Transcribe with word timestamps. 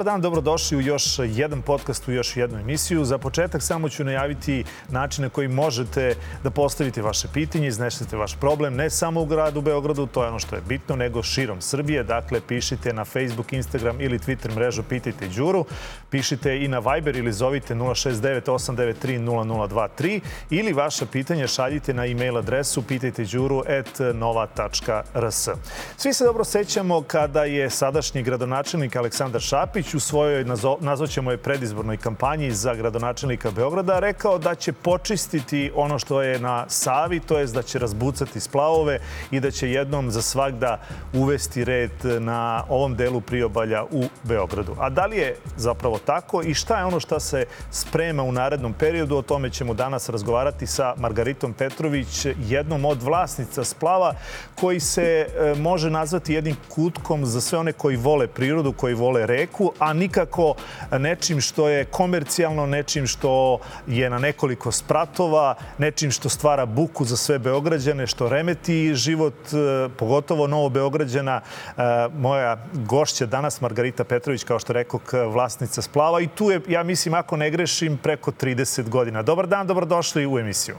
Dobar 0.00 0.12
dan, 0.12 0.20
dobrodošli 0.20 0.76
u 0.76 0.80
još 0.80 1.18
jedan 1.18 1.62
podcast, 1.62 2.08
u 2.08 2.12
još 2.12 2.36
jednu 2.36 2.58
emisiju. 2.58 3.04
Za 3.04 3.18
početak 3.18 3.62
samo 3.62 3.88
ću 3.88 4.04
najaviti 4.04 4.64
načine 4.88 5.28
koji 5.28 5.48
možete 5.48 6.14
da 6.42 6.50
postavite 6.50 7.02
vaše 7.02 7.28
pitanje, 7.34 7.68
iznesete 7.68 8.16
vaš 8.16 8.36
problem, 8.36 8.74
ne 8.74 8.90
samo 8.90 9.20
u 9.20 9.26
gradu 9.26 9.60
Beogradu, 9.60 10.06
to 10.06 10.22
je 10.22 10.28
ono 10.28 10.38
što 10.38 10.56
je 10.56 10.62
bitno, 10.68 10.96
nego 10.96 11.22
širom 11.22 11.60
Srbije. 11.60 12.04
Dakle, 12.04 12.40
pišite 12.48 12.92
na 12.92 13.04
Facebook, 13.04 13.52
Instagram 13.52 14.00
ili 14.00 14.18
Twitter 14.18 14.54
mrežu 14.54 14.82
Pitajte 14.82 15.28
Đuru. 15.28 15.64
Pišite 16.10 16.64
i 16.64 16.68
na 16.68 16.78
Viber 16.78 17.16
ili 17.16 17.32
zovite 17.32 17.74
069 17.74 20.20
ili 20.50 20.72
vaša 20.72 21.06
pitanja 21.06 21.46
šaljite 21.46 21.94
na 21.94 22.06
e-mail 22.06 22.38
adresu 22.38 22.82
pitajteđuru.nova.rs. 22.82 25.48
Svi 25.96 26.12
se 26.12 26.24
dobro 26.24 26.44
sećamo 26.44 27.02
kada 27.02 27.44
je 27.44 27.70
sadašnji 27.70 28.22
gradonačelnik 28.22 28.96
Aleksandar 28.96 29.40
Šapić 29.40 29.89
u 29.94 30.00
svojoj, 30.00 30.44
nazvaćemo 30.80 31.30
je 31.30 31.36
predizbornoj 31.36 31.96
kampanji 31.96 32.50
za 32.50 32.74
gradonačelnika 32.74 33.50
Beograda, 33.50 33.98
rekao 33.98 34.38
da 34.38 34.54
će 34.54 34.72
počistiti 34.72 35.72
ono 35.74 35.98
što 35.98 36.22
je 36.22 36.40
na 36.40 36.64
Savi, 36.68 37.20
to 37.20 37.38
je 37.38 37.46
da 37.46 37.62
će 37.62 37.78
razbucati 37.78 38.40
splavove 38.40 38.98
i 39.30 39.40
da 39.40 39.50
će 39.50 39.70
jednom 39.70 40.10
za 40.10 40.22
svakda 40.22 40.80
uvesti 41.14 41.64
red 41.64 41.90
na 42.20 42.64
ovom 42.68 42.96
delu 42.96 43.20
priobalja 43.20 43.84
u 43.90 44.04
Beogradu. 44.22 44.76
A 44.78 44.90
da 44.90 45.06
li 45.06 45.16
je 45.16 45.36
zapravo 45.56 45.98
tako 45.98 46.42
i 46.42 46.54
šta 46.54 46.78
je 46.78 46.84
ono 46.84 47.00
što 47.00 47.20
se 47.20 47.44
sprema 47.70 48.22
u 48.22 48.32
narednom 48.32 48.72
periodu? 48.72 49.16
O 49.16 49.22
tome 49.22 49.50
ćemo 49.50 49.74
danas 49.74 50.08
razgovarati 50.08 50.66
sa 50.66 50.94
Margaritom 50.96 51.52
Petrović, 51.52 52.26
jednom 52.38 52.84
od 52.84 53.02
vlasnica 53.02 53.64
splava 53.64 54.14
koji 54.54 54.80
se 54.80 55.02
e, 55.02 55.54
može 55.54 55.90
nazvati 55.90 56.34
jednim 56.34 56.56
kutkom 56.68 57.26
za 57.26 57.40
sve 57.40 57.58
one 57.58 57.72
koji 57.72 57.96
vole 57.96 58.26
prirodu, 58.26 58.72
koji 58.72 58.94
vole 58.94 59.26
reku, 59.26 59.72
a 59.80 59.92
nikako 59.92 60.54
nečim 60.98 61.40
što 61.40 61.68
je 61.68 61.84
komercijalno, 61.84 62.66
nečim 62.66 63.06
što 63.06 63.58
je 63.86 64.10
na 64.10 64.18
nekoliko 64.18 64.72
spratova, 64.72 65.54
nečim 65.78 66.10
što 66.10 66.28
stvara 66.28 66.66
buku 66.66 67.04
za 67.04 67.16
sve 67.16 67.38
Beograđane, 67.38 68.06
što 68.06 68.28
remeti 68.28 68.94
život, 68.94 69.34
e, 69.52 69.88
pogotovo 69.96 70.46
Novo 70.46 70.68
Beograđana. 70.68 71.40
E, 71.40 71.82
moja 72.14 72.56
gošća 72.74 73.26
danas, 73.26 73.60
Margarita 73.60 74.04
Petrović, 74.04 74.44
kao 74.44 74.58
što 74.58 74.72
rekao, 74.72 75.00
vlasnica 75.28 75.82
Splava 75.82 76.20
i 76.20 76.28
tu 76.28 76.50
je, 76.50 76.60
ja 76.68 76.82
mislim, 76.82 77.14
ako 77.14 77.36
ne 77.36 77.50
grešim, 77.50 77.98
preko 78.02 78.30
30 78.30 78.88
godina. 78.88 79.22
Dobar 79.22 79.46
dan, 79.46 79.66
dobrodošli 79.66 80.26
u 80.26 80.38
emisiju. 80.38 80.76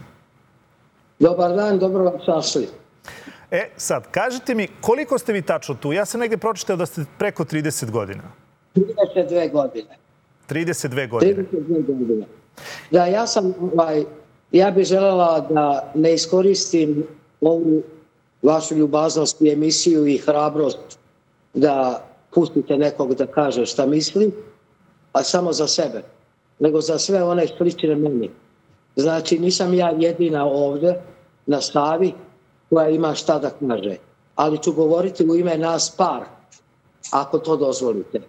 Dobar 1.19 1.55
dan, 1.55 1.79
dobro 1.79 2.03
vam 2.03 2.19
sašli. 2.25 2.67
E, 3.51 3.69
sad, 3.77 4.11
kažite 4.11 4.55
mi, 4.55 4.67
koliko 4.81 5.17
ste 5.17 5.33
vi 5.33 5.41
tačno 5.41 5.75
tu? 5.75 5.93
Ja 5.93 6.05
sam 6.05 6.19
negde 6.19 6.37
pročitao 6.37 6.75
da 6.75 6.85
ste 6.85 7.05
preko 7.17 7.43
30 7.43 7.91
godina. 7.91 8.23
32 8.75 9.51
godine. 9.51 9.97
32 10.49 11.09
godine. 11.09 11.45
32 11.51 11.85
godine. 11.85 12.25
Da, 12.91 13.05
ja 13.05 13.27
sam, 13.27 13.53
ovaj, 13.73 14.03
ja 14.51 14.71
bih 14.71 14.85
želela 14.85 15.39
da 15.39 15.91
ne 15.95 16.13
iskoristim 16.13 17.07
ovu 17.41 17.83
vašu 18.41 18.75
ljubaznost 18.75 19.41
i 19.41 19.51
emisiju 19.51 20.07
i 20.07 20.17
hrabrost 20.17 20.99
da 21.53 22.05
pustite 22.33 22.77
nekog 22.77 23.15
da 23.15 23.27
kaže 23.27 23.65
šta 23.65 23.85
misli, 23.85 24.31
a 25.13 25.23
samo 25.23 25.53
za 25.53 25.67
sebe, 25.67 26.03
nego 26.59 26.81
za 26.81 26.99
sve 26.99 27.23
one 27.23 27.47
slične 27.57 27.95
meni. 27.95 28.29
Znači, 28.95 29.39
nisam 29.39 29.73
ja 29.73 29.93
jedina 29.97 30.45
ovde 30.45 31.01
na 31.45 31.61
stavi 31.61 32.13
koja 32.69 32.89
ima 32.89 33.15
šta 33.15 33.39
da 33.39 33.49
kaže, 33.49 33.95
ali 34.35 34.57
ću 34.57 34.73
govoriti 34.73 35.25
u 35.25 35.35
ime 35.35 35.57
nas 35.57 35.93
par, 35.97 36.23
ako 37.11 37.39
to 37.39 37.57
dozvolite. 37.57 38.21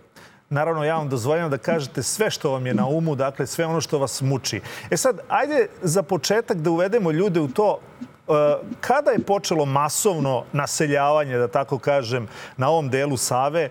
Naravno, 0.53 0.85
ja 0.85 0.97
vam 0.97 1.09
dozvoljam 1.09 1.51
da 1.51 1.59
kažete 1.59 2.03
sve 2.03 2.31
što 2.31 2.51
vam 2.51 2.67
je 2.67 2.75
na 2.75 2.87
umu, 2.87 3.15
dakle 3.15 3.47
sve 3.47 3.67
ono 3.67 3.81
što 3.81 3.99
vas 3.99 4.21
muči. 4.21 4.61
E 4.91 4.97
sad, 4.97 5.21
ajde 5.29 5.69
za 5.83 6.03
početak 6.03 6.57
da 6.57 6.71
uvedemo 6.71 7.11
ljude 7.11 7.41
u 7.41 7.49
to 7.49 7.79
e, 7.79 8.33
kada 8.81 9.11
je 9.11 9.19
počelo 9.19 9.65
masovno 9.65 10.45
naseljavanje, 10.53 11.39
da 11.39 11.49
tako 11.49 11.79
kažem, 11.79 12.29
na 12.57 12.69
ovom 12.69 12.91
delu 12.91 13.17
Save 13.17 13.63
e, 13.63 13.71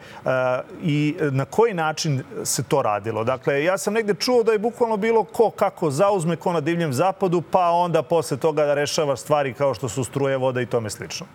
i 0.83 1.15
na 1.31 1.45
koji 1.45 1.73
način 1.73 2.23
se 2.43 2.63
to 2.63 2.81
radilo? 2.81 3.23
Dakle, 3.23 3.63
ja 3.63 3.77
sam 3.77 3.93
negde 3.93 4.13
čuo 4.13 4.43
da 4.43 4.51
je 4.51 4.59
bukvalno 4.59 4.97
bilo 4.97 5.23
ko 5.23 5.49
kako 5.49 5.91
zauzme, 5.91 6.35
ko 6.35 6.53
na 6.53 6.61
divljem 6.61 6.93
zapadu, 6.93 7.41
pa 7.41 7.69
onda 7.69 8.01
posle 8.03 8.37
toga 8.37 8.65
da 8.65 8.73
rešava 8.73 9.17
stvari 9.17 9.53
kao 9.53 9.73
što 9.73 9.89
su 9.89 10.03
struje, 10.03 10.37
voda 10.37 10.61
i 10.61 10.65
tome 10.65 10.89
slično. 10.89 11.25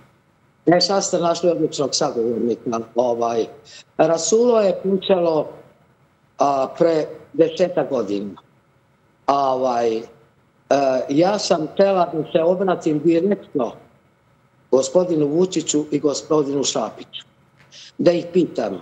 Ne, 0.66 0.80
sad 0.80 1.04
ste 1.04 1.18
našli 1.18 1.50
odličnog 1.50 1.94
sagovornika. 1.94 2.80
Ovaj. 2.94 3.46
Rasulo 3.98 4.60
je 4.60 4.80
počelo 4.82 5.48
a, 6.38 6.68
pre 6.78 7.06
deseta 7.32 7.84
godina. 7.84 8.30
A, 9.26 9.54
ovaj, 9.54 9.98
a, 9.98 10.00
e, 10.70 11.06
ja 11.08 11.38
sam 11.38 11.66
tela 11.76 12.10
da 12.12 12.22
se 12.32 12.42
obratim 12.42 12.98
direktno 13.04 13.72
gospodinu 14.70 15.26
Vučiću 15.26 15.84
i 15.90 15.98
gospodinu 16.00 16.64
Šapiću. 16.64 17.24
Da 17.98 18.12
ih 18.12 18.26
pitam, 18.32 18.80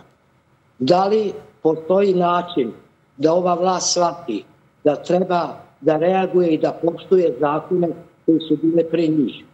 da 0.78 1.06
li 1.06 1.32
postoji 1.62 2.14
način 2.14 2.72
da 3.16 3.32
ova 3.32 3.54
vlast 3.54 3.92
shvati 3.92 4.44
da 4.84 4.96
treba 4.96 5.56
da 5.80 5.96
reaguje 5.96 6.54
i 6.54 6.58
da 6.58 6.72
poštuje 6.72 7.36
zakone 7.40 7.88
koji 8.26 8.40
su 8.40 8.56
bile 8.62 8.90
pre 8.90 9.06
njih 9.06 9.44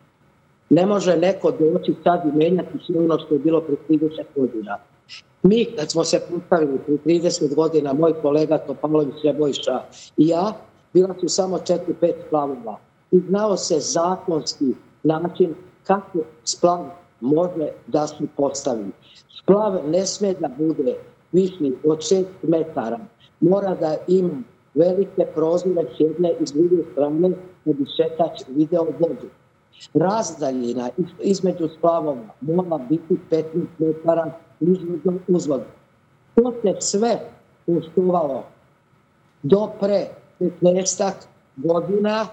Ne 0.70 0.86
može 0.86 1.16
neko 1.16 1.50
doći 1.50 1.94
sad 2.04 2.20
i 2.26 2.36
menjati 2.36 2.78
sve 2.86 2.98
ono 2.98 3.19
što 3.19 3.34
je 3.34 3.38
bilo 3.38 3.60
pre 3.60 3.76
30 3.88 4.08
godina. 4.36 4.78
Mi, 5.42 5.64
kad 5.64 5.91
smo 5.91 6.04
se 6.04 6.20
postavili 6.31 6.78
pre 6.86 6.94
30 6.94 7.54
godina, 7.54 7.92
moj 7.92 8.12
kolega 8.22 8.58
Topalović 8.58 9.14
Ljebojša 9.25 9.81
i 10.16 10.28
ja, 10.28 10.53
bila 10.92 11.14
su 11.20 11.28
samo 11.28 11.58
4-5 11.58 12.12
splavova. 12.26 12.78
I 13.10 13.20
znao 13.28 13.56
se 13.56 13.81
zakonski 13.81 14.75
način 15.03 15.54
kako 15.84 16.19
splav 16.44 16.84
može 17.20 17.69
da 17.87 18.06
se 18.06 18.25
postavi. 18.37 18.87
Splav 19.42 19.88
ne 19.88 20.06
sme 20.06 20.34
da 20.34 20.48
bude 20.58 20.94
višnji 21.32 21.72
od 21.84 21.98
6 21.98 22.25
metara. 22.42 22.98
Mora 23.41 23.75
da 23.75 23.97
ima 24.08 24.42
velike 24.75 25.26
prozore 25.34 25.84
s 25.97 26.00
jedne 26.00 26.34
i 26.41 26.47
s 26.47 26.52
druge 26.52 26.82
strane 26.92 27.31
da 27.64 27.72
bi 27.72 27.87
šetač 27.97 28.41
video 28.48 28.84
vodu 28.84 29.40
razdaljina 29.95 30.89
između 31.21 31.69
splavova 31.79 32.23
mora 32.41 32.79
biti 32.89 33.19
15 33.31 33.45
metara 33.79 34.33
između 34.61 35.21
uzvoda. 35.29 35.65
To 36.35 36.53
se 36.63 36.81
sve 36.81 37.21
poštovalo 37.67 38.45
do 39.43 39.71
pre 39.81 40.07
15 40.41 41.13
godina 41.57 42.27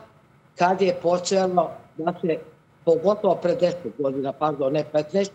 kad 0.57 0.81
je 0.81 0.95
počelo 1.01 1.71
da 1.97 2.13
se, 2.21 2.37
pogotovo 2.85 3.35
pre 3.35 3.55
10 3.55 3.73
godina, 3.97 4.31
pardon, 4.33 4.73
ne 4.73 4.85
15, 4.93 5.29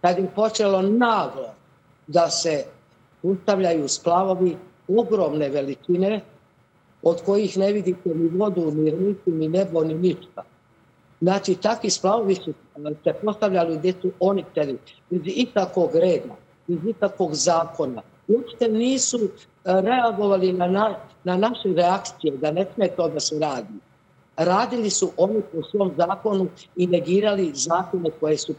kad 0.00 0.18
je 0.18 0.28
počelo 0.34 0.82
naglo 0.82 1.54
da 2.06 2.30
se 2.30 2.64
ustavljaju 3.22 3.88
splavovi 3.88 4.56
ogromne 4.88 5.48
veličine 5.48 6.20
od 7.02 7.22
kojih 7.22 7.58
ne 7.58 7.72
vidite 7.72 8.14
ni 8.14 8.28
vodu, 8.28 8.70
ni 8.70 8.90
riku, 8.90 9.30
ni 9.30 9.48
nebo, 9.48 9.84
ni 9.84 9.94
ništa. 9.94 10.42
Znači, 11.20 11.54
takvi 11.54 11.90
splavovi 11.90 12.34
su 12.34 12.54
se 13.04 13.12
postavljali 13.24 13.78
gde 13.78 13.92
su 14.02 14.10
oni 14.20 14.44
hteli, 14.50 14.78
bez 15.10 15.22
ikakvog 15.24 15.90
reda, 15.94 16.34
bez 16.66 16.78
ikakvog 16.88 17.34
zakona. 17.34 18.02
Uopšte 18.28 18.68
nisu 18.68 19.18
e, 19.18 19.28
reagovali 19.64 20.52
na, 20.52 20.66
na, 20.66 20.94
na 21.24 21.36
naše 21.36 21.68
reakcije, 21.76 22.36
da 22.36 22.50
ne 22.50 22.66
sme 22.74 22.88
to 22.88 23.08
da 23.08 23.20
se 23.20 23.38
radi. 23.38 23.74
Radili 24.36 24.90
su 24.90 25.10
oni 25.16 25.42
po 25.52 25.62
svom 25.70 25.92
zakonu 25.96 26.48
i 26.76 26.86
negirali 26.86 27.52
zakone 27.54 28.10
koje 28.20 28.38
su 28.38 28.54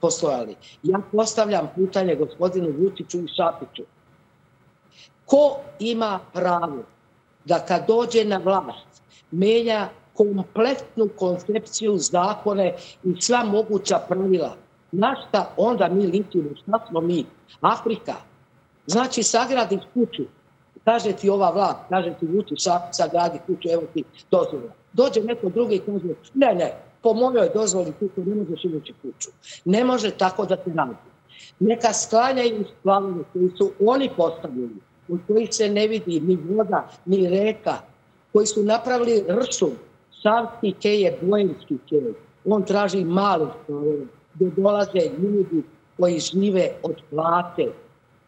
postojali. 0.00 0.56
Ja 0.82 1.00
postavljam 1.12 1.70
pitanje 1.76 2.14
gospodinu 2.14 2.74
Vučiću 2.78 3.18
i 3.18 3.28
Šapiću. 3.36 3.82
Ko 5.26 5.56
ima 5.78 6.20
pravo 6.32 6.82
da 7.44 7.58
kad 7.58 7.86
dođe 7.86 8.24
na 8.24 8.36
vlast 8.36 9.02
menja 9.30 9.88
kompletnu 10.18 11.08
koncepciju 11.16 11.96
zakone 11.96 12.74
i 13.04 13.20
sva 13.20 13.44
moguća 13.44 13.98
pravila. 14.08 14.56
Na 14.92 15.14
šta 15.28 15.50
onda 15.56 15.88
mi 15.88 16.06
ličimo? 16.06 16.50
Šta 16.62 16.86
smo 16.88 17.00
mi? 17.00 17.24
Afrika. 17.60 18.14
Znači, 18.86 19.22
sagradiš 19.22 19.80
kuću. 19.94 20.22
Kaže 20.84 21.12
ti 21.12 21.30
ova 21.30 21.50
vlad, 21.50 21.76
kaže 21.88 22.14
ti 22.20 22.26
Vuči, 22.26 22.54
sagradi 22.90 23.38
kuću, 23.46 23.68
evo 23.72 23.82
ti 23.94 24.04
dozvola. 24.30 24.72
Dođe 24.92 25.20
neko 25.20 25.48
drugi 25.48 25.74
i 25.74 25.78
kaže, 25.78 26.14
ne, 26.34 26.54
ne, 26.54 26.72
po 27.02 27.14
mojoj 27.14 27.50
dozvoli 27.54 27.92
kuću 27.92 28.24
ne 28.26 28.34
možeš 28.34 28.64
imati 28.64 28.94
kuću. 29.02 29.30
Ne 29.64 29.84
može 29.84 30.10
tako 30.10 30.46
da 30.46 30.56
se 30.56 30.72
radi. 30.74 30.94
Neka 31.60 31.92
sklanjaju 31.92 32.64
stvarove 32.78 33.24
koji 33.32 33.50
su 33.58 33.72
oni 33.86 34.10
postavili, 34.16 34.76
u 35.08 35.18
kojih 35.26 35.48
se 35.52 35.68
ne 35.68 35.88
vidi 35.88 36.20
ni 36.20 36.36
voda, 36.36 36.88
ni 37.06 37.28
reka, 37.28 37.74
koji 38.32 38.46
su 38.46 38.62
napravili 38.62 39.24
ršum, 39.28 39.70
Savski 40.22 40.72
kej 40.82 41.02
je 41.02 41.18
bojenski 41.22 41.78
kej. 41.88 42.14
On 42.44 42.64
traži 42.64 43.04
malo 43.04 43.54
stvarove, 43.62 44.06
gde 44.34 44.50
dolaze 44.56 45.10
ljudi 45.18 45.62
koji 45.96 46.18
žive 46.18 46.70
od 46.82 46.96
plate. 47.10 47.68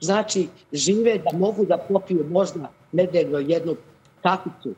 znači 0.01 0.49
žive 0.73 1.19
da 1.19 1.39
mogu 1.39 1.67
da 1.67 1.79
popiju 1.79 2.27
možda 2.31 2.71
nedeljno 2.93 3.39
jednu 3.39 3.77
kakicu, 4.23 4.75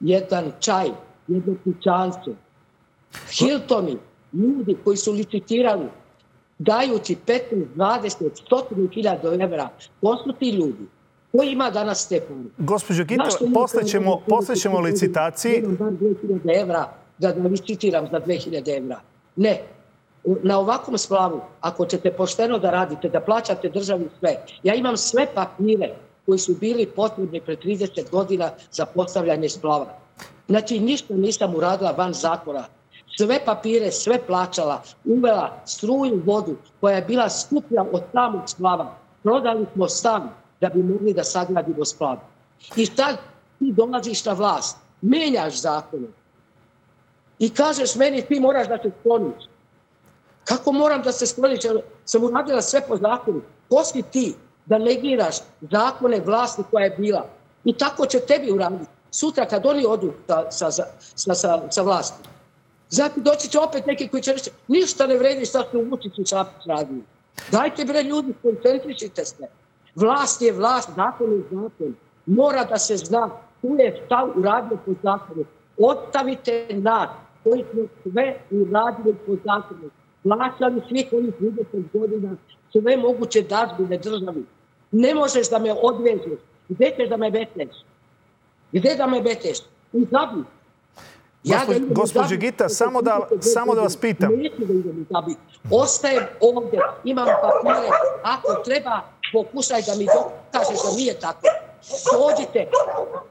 jedan 0.00 0.52
čaj, 0.60 0.88
jedno 1.28 1.54
kućanstvo. 1.64 2.34
Hiltoni, 3.38 3.96
ljudi 4.32 4.76
koji 4.84 4.96
su 4.96 5.12
licitirali 5.12 5.86
dajući 6.58 7.16
15, 7.26 7.66
20, 7.76 8.30
100 8.50 8.94
hiljada 8.94 9.44
evra, 9.44 9.68
ko 10.00 10.16
su 10.16 10.32
ti 10.38 10.50
ljudi? 10.50 10.86
Ko 11.32 11.42
ima 11.42 11.70
danas 11.70 12.08
te 12.08 12.20
pare? 12.20 12.40
Gospođo 12.58 13.04
Gito, 13.04 13.24
posle 13.54 13.84
ćemo, 13.84 14.20
posle 14.28 14.56
ćemo 14.56 14.80
licitaciji... 14.80 15.56
Imam 15.56 15.76
bar 15.76 15.92
2000 15.92 16.60
evra 16.60 16.88
da 17.18 17.32
da 17.32 17.48
licitiram 17.48 18.06
za 18.10 18.20
2000 18.20 18.76
evra. 18.76 19.00
Ne. 19.36 19.62
Na 20.42 20.58
ovakvom 20.58 20.98
splavu, 20.98 21.40
ako 21.60 21.86
ćete 21.86 22.12
pošteno 22.12 22.58
da 22.58 22.70
radite, 22.70 23.08
da 23.08 23.20
plaćate 23.20 23.68
državi 23.68 24.08
sve, 24.18 24.36
ja 24.62 24.74
imam 24.74 24.96
sve 24.96 25.26
papire 25.34 25.94
koji 26.26 26.38
su 26.38 26.54
bili 26.60 26.86
potrebni 26.86 27.40
pre 27.40 27.56
30 27.56 28.10
godina 28.10 28.50
za 28.72 28.86
postavljanje 28.86 29.48
splava. 29.48 29.86
Znači, 30.48 30.80
ništa 30.80 31.14
nisam 31.14 31.54
uradila 31.54 31.90
van 31.90 32.12
zakona. 32.12 32.64
Sve 33.16 33.40
papire, 33.44 33.92
sve 33.92 34.18
plaćala, 34.26 34.82
uvela 35.04 35.62
struju, 35.66 36.22
vodu, 36.24 36.56
koja 36.80 36.96
je 36.96 37.02
bila 37.02 37.28
skuplja 37.28 37.84
od 37.92 38.02
samog 38.12 38.42
splava. 38.46 38.96
Prodali 39.22 39.66
smo 39.74 39.88
stan 39.88 40.28
da 40.60 40.68
bi 40.68 40.82
mogli 40.82 41.14
da 41.14 41.24
sagradimo 41.24 41.84
splav. 41.84 42.16
I 42.76 42.86
sad 42.86 43.16
ti 43.58 43.72
dolaziš 43.72 44.24
na 44.24 44.32
vlast, 44.32 44.76
menjaš 45.00 45.60
zakone 45.60 46.08
i 47.38 47.50
kažeš 47.50 47.94
meni 47.94 48.22
ti 48.22 48.40
moraš 48.40 48.68
da 48.68 48.78
se 48.82 48.90
skloniš. 49.00 49.44
Kako 50.44 50.72
moram 50.72 51.02
da 51.02 51.12
se 51.12 51.26
skloniš? 51.26 51.60
Sam 52.04 52.24
uradila 52.24 52.62
sve 52.62 52.80
po 52.88 52.96
zakonu. 52.96 53.42
Ko 53.68 53.84
si 53.84 54.02
ti 54.02 54.34
da 54.66 54.78
negiraš 54.78 55.36
zakone 55.60 56.20
vlasti 56.20 56.62
koja 56.70 56.84
je 56.84 56.96
bila? 56.98 57.26
I 57.64 57.72
tako 57.72 58.06
će 58.06 58.20
tebi 58.20 58.52
uraditi. 58.52 58.90
Sutra 59.10 59.46
kad 59.46 59.66
oni 59.66 59.86
odu 59.86 60.12
sa, 60.26 60.50
sa, 60.50 60.70
sa, 61.14 61.34
sa, 61.34 61.62
sa 61.70 61.82
vlasti. 61.82 62.28
Zatim 62.88 63.22
doći 63.22 63.48
će 63.48 63.58
opet 63.58 63.86
neki 63.86 64.08
koji 64.08 64.22
će 64.22 64.32
reći 64.32 64.50
ništa 64.68 65.06
ne 65.06 65.16
vredi 65.16 65.46
šta 65.46 65.64
su 65.70 65.80
Vučić 65.90 66.18
i 66.18 66.26
Šapić. 66.26 66.66
Dajte 67.52 67.84
bre 67.84 68.02
ljudi, 68.02 68.34
koncentrišite 68.42 69.24
se. 69.24 69.59
Vlast 69.94 70.42
je 70.42 70.52
vlast, 70.52 70.90
zakon 70.96 71.32
je 71.32 71.42
zakon. 71.50 71.94
Mora 72.26 72.64
da 72.64 72.78
se 72.78 72.96
zna 72.96 73.30
ko 73.60 73.66
je 73.66 74.02
šta 74.06 74.28
uradio 74.36 74.78
po 74.86 74.92
zakonu. 75.02 75.44
Ostavite 75.78 76.66
nas 76.70 77.08
koji 77.44 77.64
smo 77.72 77.82
sve 78.02 78.40
uradili 78.50 79.16
po 79.26 79.32
zakonu. 79.44 79.90
Plaćali 80.22 80.82
svih 80.88 81.06
ovih 81.12 81.34
30 81.40 81.82
godina 81.92 82.36
sve 82.72 82.96
moguće 82.96 83.42
dažbine 83.42 83.98
državi. 83.98 84.44
Ne 84.92 85.14
možeš 85.14 85.50
da 85.50 85.58
me 85.58 85.72
odvežeš. 85.82 86.40
Gde 86.68 86.92
ćeš 86.96 87.08
da 87.08 87.16
me 87.16 87.30
beteš? 87.30 87.76
Gde 88.72 88.94
da 88.94 89.06
me 89.06 89.20
beteš? 89.20 89.58
U 89.92 90.00
Zabi. 90.10 90.44
Ja 91.44 91.64
da 91.68 91.94
Gospođe 91.94 92.36
Gita, 92.36 92.68
samo 92.68 93.02
da, 93.02 93.28
samo 93.40 93.74
da 93.74 93.80
vas 93.80 93.96
pitam. 93.96 94.32
Neću 94.32 94.64
da 94.64 94.72
idem 94.72 95.00
u 95.00 95.14
Zabi. 95.14 95.34
Ostajem 95.70 96.22
ovde, 96.40 96.78
imam 97.04 97.26
papire. 97.26 97.88
Ako 98.22 98.62
treba, 98.64 99.00
pokušaj 99.32 99.82
da 99.82 99.94
mi 99.94 100.06
dokažeš 100.06 100.82
da 100.84 100.90
nije 100.96 101.20
tako. 101.20 101.40
Dođite, 102.12 102.68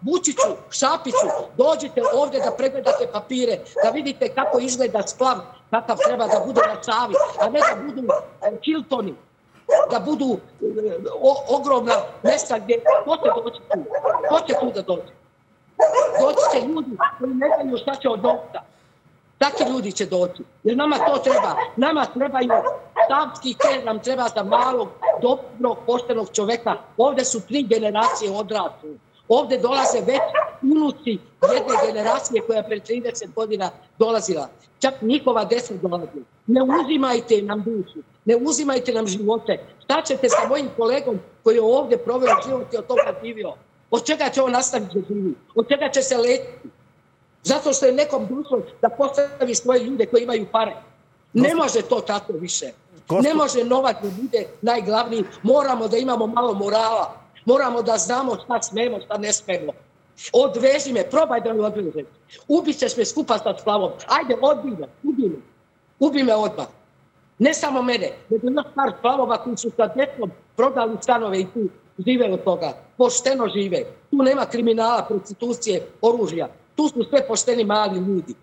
Vučiću, 0.01 0.51
Šapiću, 0.69 1.27
dođite 1.57 2.01
ovde 2.13 2.39
da 2.39 2.51
pregledate 2.51 3.07
papire, 3.13 3.59
da 3.83 3.89
vidite 3.89 4.33
kako 4.35 4.59
izgleda 4.59 5.07
splav, 5.07 5.37
kakav 5.69 5.97
treba 5.97 6.27
da 6.27 6.43
bude 6.45 6.61
na 6.67 6.83
Savi, 6.83 7.13
a 7.39 7.49
ne 7.49 7.59
da 7.59 7.81
budu 7.85 8.07
Hiltoni, 8.65 9.15
da 9.91 9.99
budu 9.99 10.37
o, 11.21 11.35
ogromna 11.47 11.95
mesta 12.23 12.59
gdje, 12.59 12.83
ko 13.05 13.17
će 13.17 13.29
doći 13.43 13.59
tu? 13.73 13.83
Ko 14.29 14.39
će 14.47 14.53
tu 14.59 14.71
da 14.75 14.81
dođe? 14.81 15.13
Doći 16.21 16.41
će 16.51 16.67
ljudi 16.67 16.97
koji 17.19 17.33
ne 17.33 17.47
znaju 17.55 17.77
šta 17.77 17.95
će 17.95 18.09
od 18.09 18.23
novca. 18.23 18.61
Takvi 19.39 19.65
ljudi 19.71 19.91
će 19.91 20.05
doći. 20.05 20.43
Jer 20.63 20.77
nama 20.77 20.97
to 20.97 21.17
treba. 21.17 21.55
Nama 21.75 22.05
trebaju 22.05 22.51
stavski 23.05 23.53
ker, 23.53 23.85
nam 23.85 23.99
treba 23.99 24.27
za 24.35 24.43
malog, 24.43 24.87
dobrog, 25.21 25.77
poštenog 25.85 26.27
čoveka. 26.33 26.75
Ovde 26.97 27.25
su 27.25 27.41
tri 27.47 27.63
generacije 27.63 28.31
odrasli. 28.31 28.99
Ovde 29.27 29.57
dolaze 29.57 29.99
već 29.99 30.21
unuci 30.61 31.17
jedne 31.53 31.75
generacije 31.87 32.41
koja 32.41 32.63
pre 32.63 32.79
30 32.79 33.33
godina 33.35 33.69
dolazila. 33.99 34.49
Čak 34.79 35.01
njihova 35.01 35.45
deca 35.45 35.73
dolazi. 35.81 36.19
Ne 36.47 36.61
uzimajte 36.63 37.41
nam 37.41 37.63
dušu. 37.63 37.99
Ne 38.25 38.35
uzimajte 38.35 38.93
nam 38.93 39.07
živote. 39.07 39.59
Šta 39.83 40.01
ćete 40.01 40.29
sa 40.29 40.47
mojim 40.49 40.69
kolegom 40.77 41.19
koji 41.43 41.55
je 41.55 41.61
ovde 41.61 41.97
proveo 41.97 42.35
život 42.47 42.73
i 42.73 42.77
od 42.77 42.87
toga 42.87 43.13
živio? 43.23 43.53
Od 43.91 44.05
čega 44.05 44.29
će 44.29 44.41
on 44.41 44.51
nastaviti 44.51 44.99
da 44.99 45.07
živi? 45.07 45.33
Od 45.55 45.69
čega 45.69 45.89
će 45.89 46.01
se 46.01 46.17
letiti? 46.17 46.69
Zato 47.43 47.73
što 47.73 47.85
je 47.85 47.91
nekom 47.91 48.27
došlo 48.29 48.61
da 48.81 48.89
postavi 48.89 49.55
svoje 49.55 49.83
ljude 49.83 50.05
koji 50.05 50.23
imaju 50.23 50.47
pare. 50.51 50.75
Ne 51.33 51.55
može 51.55 51.81
to 51.81 52.01
tako 52.01 52.33
više. 52.33 52.71
Ne 53.09 53.33
može 53.33 53.63
novac 53.63 53.95
da 54.03 54.09
bude 54.21 54.45
najglavniji. 54.61 55.23
Moramo 55.43 55.87
da 55.87 55.97
imamo 55.97 56.27
malo 56.27 56.53
morala. 56.53 57.13
Moramo 57.45 57.81
da 57.81 57.97
znamo 57.97 58.35
šta 58.43 58.61
smemo, 58.61 58.99
šta 59.05 59.17
ne 59.17 59.33
smemo. 59.33 59.73
Odveži 60.33 60.93
me, 60.93 61.09
probaj 61.09 61.41
da 61.41 61.53
me 61.53 61.65
odvežeš. 61.65 62.05
Ubi 62.47 62.73
ćeš 62.73 62.97
me 62.97 63.05
skupa 63.05 63.37
sa 63.37 63.57
splavom. 63.59 63.91
Ajde, 64.07 64.37
odbi 64.41 64.69
me, 64.69 64.87
ubi 65.03 65.29
me. 65.29 65.37
Ubi 65.99 66.23
me 66.23 66.35
odmah. 66.35 66.67
Ne 67.39 67.53
samo 67.53 67.81
mene, 67.81 68.11
nego 68.29 68.47
još 68.47 68.65
par 68.75 68.93
splavova 68.99 69.43
koji 69.43 69.57
su 69.57 69.71
sa 69.77 69.87
djecom 69.87 70.31
prodali 70.55 70.97
stanove 71.01 71.39
i 71.39 71.47
tu 71.53 71.69
žive 72.07 72.33
od 72.33 72.43
toga. 72.43 72.73
Pošteno 72.97 73.47
žive. 73.47 73.83
Tu 74.11 74.17
nema 74.17 74.45
kriminala, 74.45 75.05
prostitucije, 75.07 75.87
oružja. 76.01 76.47
Tu 76.79 76.87
su 76.87 77.03
sve 77.09 77.27
pošteni 77.27 77.63
mali 77.63 77.99
ljudi. 77.99 78.33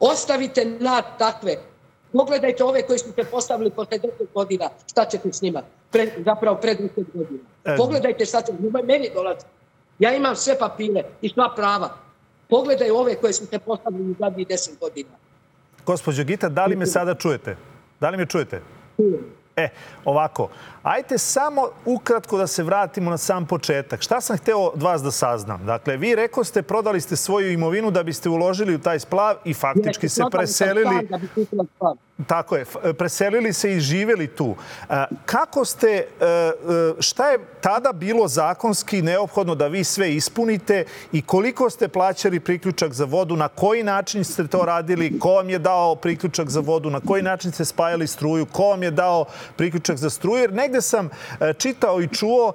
Ostavite 0.00 0.64
nad 0.64 1.04
takve. 1.18 1.56
Pogledajte 2.12 2.64
ove 2.64 2.82
koji 2.82 2.98
su 2.98 3.12
se 3.12 3.24
postavili 3.24 3.70
posle 3.70 3.98
10 3.98 4.08
godina. 4.34 4.68
Šta 4.90 5.04
ćete 5.04 5.32
s 5.32 5.42
njima? 5.42 5.62
Pre, 5.90 6.12
zapravo 6.24 6.56
pred 6.56 6.78
10 6.78 7.04
godina. 7.14 7.42
Pogledajte 7.76 8.24
šta 8.24 8.42
će. 8.42 8.52
Meni 8.84 9.10
dolazi. 9.14 9.46
Ja 9.98 10.14
imam 10.16 10.36
sve 10.36 10.58
papire 10.58 11.04
i 11.22 11.28
sva 11.28 11.52
prava. 11.56 11.90
Pogledaj 12.48 12.90
ove 12.90 13.14
koje 13.14 13.32
su 13.32 13.46
se 13.46 13.58
postavili 13.58 14.10
u 14.10 14.14
zadnjih 14.18 14.46
10 14.46 14.78
godina. 14.80 15.10
Gospođo 15.86 16.24
Gita, 16.24 16.48
da 16.48 16.66
li 16.66 16.76
me 16.76 16.86
sada 16.86 17.14
čujete? 17.14 17.56
Da 18.00 18.10
li 18.10 18.16
me 18.16 18.26
čujete? 18.26 18.62
E, 19.60 19.68
ovako, 20.04 20.48
ajte 20.82 21.18
samo 21.18 21.68
ukratko 21.84 22.38
da 22.38 22.46
se 22.46 22.62
vratimo 22.62 23.10
na 23.10 23.18
sam 23.18 23.46
početak. 23.46 24.02
Šta 24.02 24.20
sam 24.20 24.36
hteo 24.36 24.58
od 24.58 24.82
vas 24.82 25.02
da 25.02 25.10
saznam? 25.10 25.66
Dakle, 25.66 25.96
vi 25.96 26.14
rekao 26.14 26.44
ste, 26.44 26.62
prodali 26.62 27.00
ste 27.00 27.16
svoju 27.16 27.52
imovinu 27.52 27.90
da 27.90 28.02
biste 28.02 28.28
uložili 28.28 28.74
u 28.74 28.78
taj 28.78 29.00
splav 29.00 29.36
i 29.44 29.54
faktički 29.54 30.08
se 30.08 30.22
preselili... 30.30 31.08
Tako 32.26 32.56
je, 32.56 32.64
preselili 32.98 33.52
se 33.52 33.72
i 33.72 33.80
živeli 33.80 34.26
tu. 34.26 34.56
Kako 35.24 35.64
ste, 35.64 36.06
šta 37.00 37.30
je 37.30 37.38
tada 37.60 37.92
bilo 37.92 38.28
zakonski 38.28 39.02
neophodno 39.02 39.54
da 39.54 39.66
vi 39.66 39.84
sve 39.84 40.14
ispunite 40.14 40.84
i 41.12 41.22
koliko 41.22 41.70
ste 41.70 41.88
plaćali 41.88 42.40
priključak 42.40 42.92
za 42.92 43.04
vodu, 43.04 43.36
na 43.36 43.48
koji 43.48 43.82
način 43.82 44.24
ste 44.24 44.46
to 44.46 44.62
radili, 44.64 45.18
ko 45.18 45.28
vam 45.28 45.50
je 45.50 45.58
dao 45.58 45.94
priključak 45.94 46.48
za 46.48 46.60
vodu, 46.60 46.90
na 46.90 47.00
koji 47.00 47.22
način 47.22 47.52
ste 47.52 47.64
spajali 47.64 48.06
struju, 48.06 48.46
ko 48.46 48.62
vam 48.62 48.82
je 48.82 48.90
dao 48.90 49.24
priključak 49.56 49.96
za 49.96 50.10
struju, 50.10 50.40
jer 50.40 50.52
negde 50.52 50.80
sam 50.80 51.08
čitao 51.58 52.00
i 52.00 52.08
čuo 52.08 52.52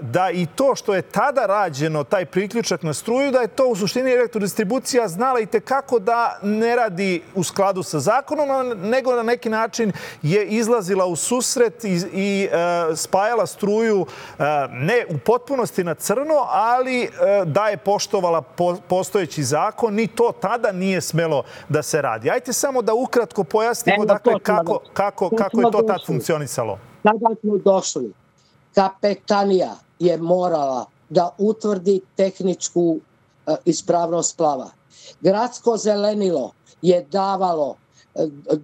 da 0.00 0.30
i 0.32 0.46
to 0.46 0.74
što 0.74 0.94
je 0.94 1.02
tada 1.02 1.46
rađeno, 1.46 2.04
taj 2.04 2.24
priključak 2.26 2.82
na 2.82 2.94
struju, 2.94 3.30
da 3.30 3.40
je 3.40 3.48
to 3.48 3.66
u 3.68 3.76
suštini 3.76 4.12
elektrodistribucija 4.12 5.08
znala 5.08 5.40
i 5.40 5.46
tekako 5.46 5.98
da 5.98 6.38
ne 6.42 6.76
radi 6.76 7.22
u 7.34 7.44
skladu 7.44 7.82
sa 7.82 8.00
zakonom, 8.00 8.48
nego 8.98 9.16
na 9.16 9.22
neki 9.22 9.48
način 9.48 9.92
je 10.22 10.46
izlazila 10.46 11.06
u 11.06 11.16
susret 11.16 11.84
i, 11.84 12.00
i 12.12 12.48
e, 12.52 12.96
spajala 12.96 13.46
struju 13.46 14.06
e, 14.38 14.42
ne 14.70 15.06
u 15.10 15.18
potpunosti 15.18 15.84
na 15.84 15.94
crno, 15.94 16.34
ali 16.48 17.02
e, 17.02 17.08
da 17.44 17.68
je 17.68 17.76
poštovala 17.76 18.42
po, 18.42 18.76
postojeći 18.88 19.42
zakon, 19.42 19.94
ni 19.94 20.06
to 20.06 20.32
tada 20.40 20.72
nije 20.72 21.00
smelo 21.00 21.42
da 21.68 21.82
se 21.82 22.02
radi. 22.02 22.30
Ajte 22.30 22.52
samo 22.52 22.82
da 22.82 22.94
ukratko 22.94 23.44
pojasnimo 23.44 24.02
Eno, 24.02 24.04
dakle, 24.04 24.40
kako, 24.42 24.80
kako, 24.92 25.30
kako 25.30 25.60
je 25.60 25.70
to 25.72 25.82
tad 25.82 26.06
funkcionisalo. 26.06 26.78
Tada 27.02 27.34
smo 27.40 27.58
došli. 27.58 28.12
Kapetanija 28.74 29.74
je 29.98 30.16
morala 30.16 30.86
da 31.08 31.30
utvrdi 31.38 32.00
tehničku 32.16 32.98
e, 33.46 33.54
ispravnost 33.64 34.36
plava. 34.36 34.70
Gradsko 35.20 35.76
zelenilo 35.76 36.52
je 36.82 37.06
davalo 37.10 37.76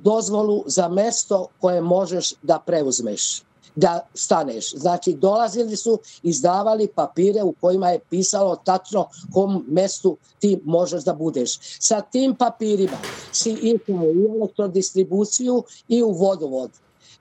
dozvolu 0.02 0.64
za 0.66 0.88
mesto 0.88 1.46
koje 1.60 1.80
možeš 1.80 2.34
da 2.42 2.58
preuzmeš 2.58 3.42
da 3.76 4.00
staneš. 4.14 4.74
Znači, 4.74 5.12
dolazili 5.12 5.76
su, 5.76 5.98
izdavali 6.22 6.86
papire 6.86 7.42
u 7.42 7.52
kojima 7.60 7.90
je 7.90 7.98
pisalo 8.10 8.56
tačno 8.56 9.08
kom 9.32 9.64
mestu 9.68 10.16
ti 10.38 10.60
možeš 10.64 11.04
da 11.04 11.14
budeš. 11.14 11.58
Sa 11.80 12.00
tim 12.00 12.34
papirima 12.34 12.98
si 13.32 13.50
išao 13.52 14.04
i 14.04 14.26
elektrodistribuciju 14.38 15.62
i 15.88 16.02
u 16.02 16.10
vodovod. 16.10 16.70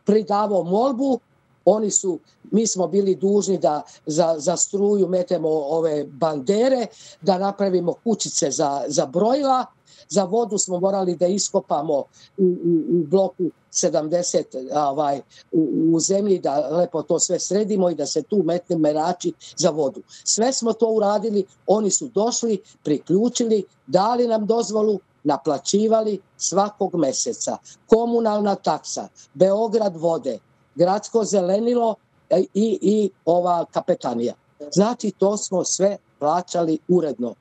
Pridavao 0.06 0.64
molbu 0.64 1.20
oni 1.66 1.92
su, 1.92 2.20
mi 2.52 2.68
smo 2.68 2.88
bili 2.88 3.16
dužni 3.16 3.58
da 3.58 3.82
za, 4.06 4.36
za 4.38 4.58
struju 4.58 5.08
metemo 5.08 5.50
ove 5.50 6.04
bandere, 6.04 6.88
da 7.22 7.38
napravimo 7.38 7.94
kućice 8.04 8.52
za, 8.52 8.84
za 8.88 9.06
brojila, 9.06 9.66
za 10.10 10.24
vodu 10.24 10.58
smo 10.58 10.80
morali 10.80 11.16
da 11.16 11.28
iskopamo 11.28 11.94
u, 12.38 12.44
u, 12.44 12.84
u 12.90 13.04
bloku 13.08 13.44
70 13.74 14.44
ovaj, 14.90 15.22
u, 15.52 15.92
u 15.94 16.00
zemlji, 16.00 16.40
da 16.40 16.70
lepo 16.70 17.02
to 17.02 17.20
sve 17.20 17.40
sredimo 17.40 17.90
i 17.90 17.96
da 17.96 18.06
se 18.06 18.22
tu 18.22 18.44
metne 18.44 18.78
merači 18.78 19.34
za 19.58 19.70
vodu. 19.70 20.02
Sve 20.24 20.54
smo 20.54 20.74
to 20.74 20.88
uradili, 20.88 21.46
oni 21.68 21.90
su 21.90 22.08
došli, 22.08 22.62
priključili, 22.84 23.64
dali 23.88 24.28
nam 24.28 24.46
dozvolu, 24.46 25.00
naplaćivali 25.24 26.22
svakog 26.38 26.96
meseca. 26.96 27.58
Komunalna 27.88 28.56
taksa, 28.56 29.08
Beograd 29.34 29.98
vode, 29.98 30.40
gradsko 30.76 31.24
zelenilo 31.24 31.96
e, 32.30 32.44
i, 32.54 32.80
i 32.82 33.10
ova 33.26 33.66
kapetanija. 33.66 34.34
Znači, 34.72 35.12
to 35.12 35.38
smo 35.38 35.64
sve 35.64 35.98
plaćali 36.20 36.78
uredno. 36.88 37.36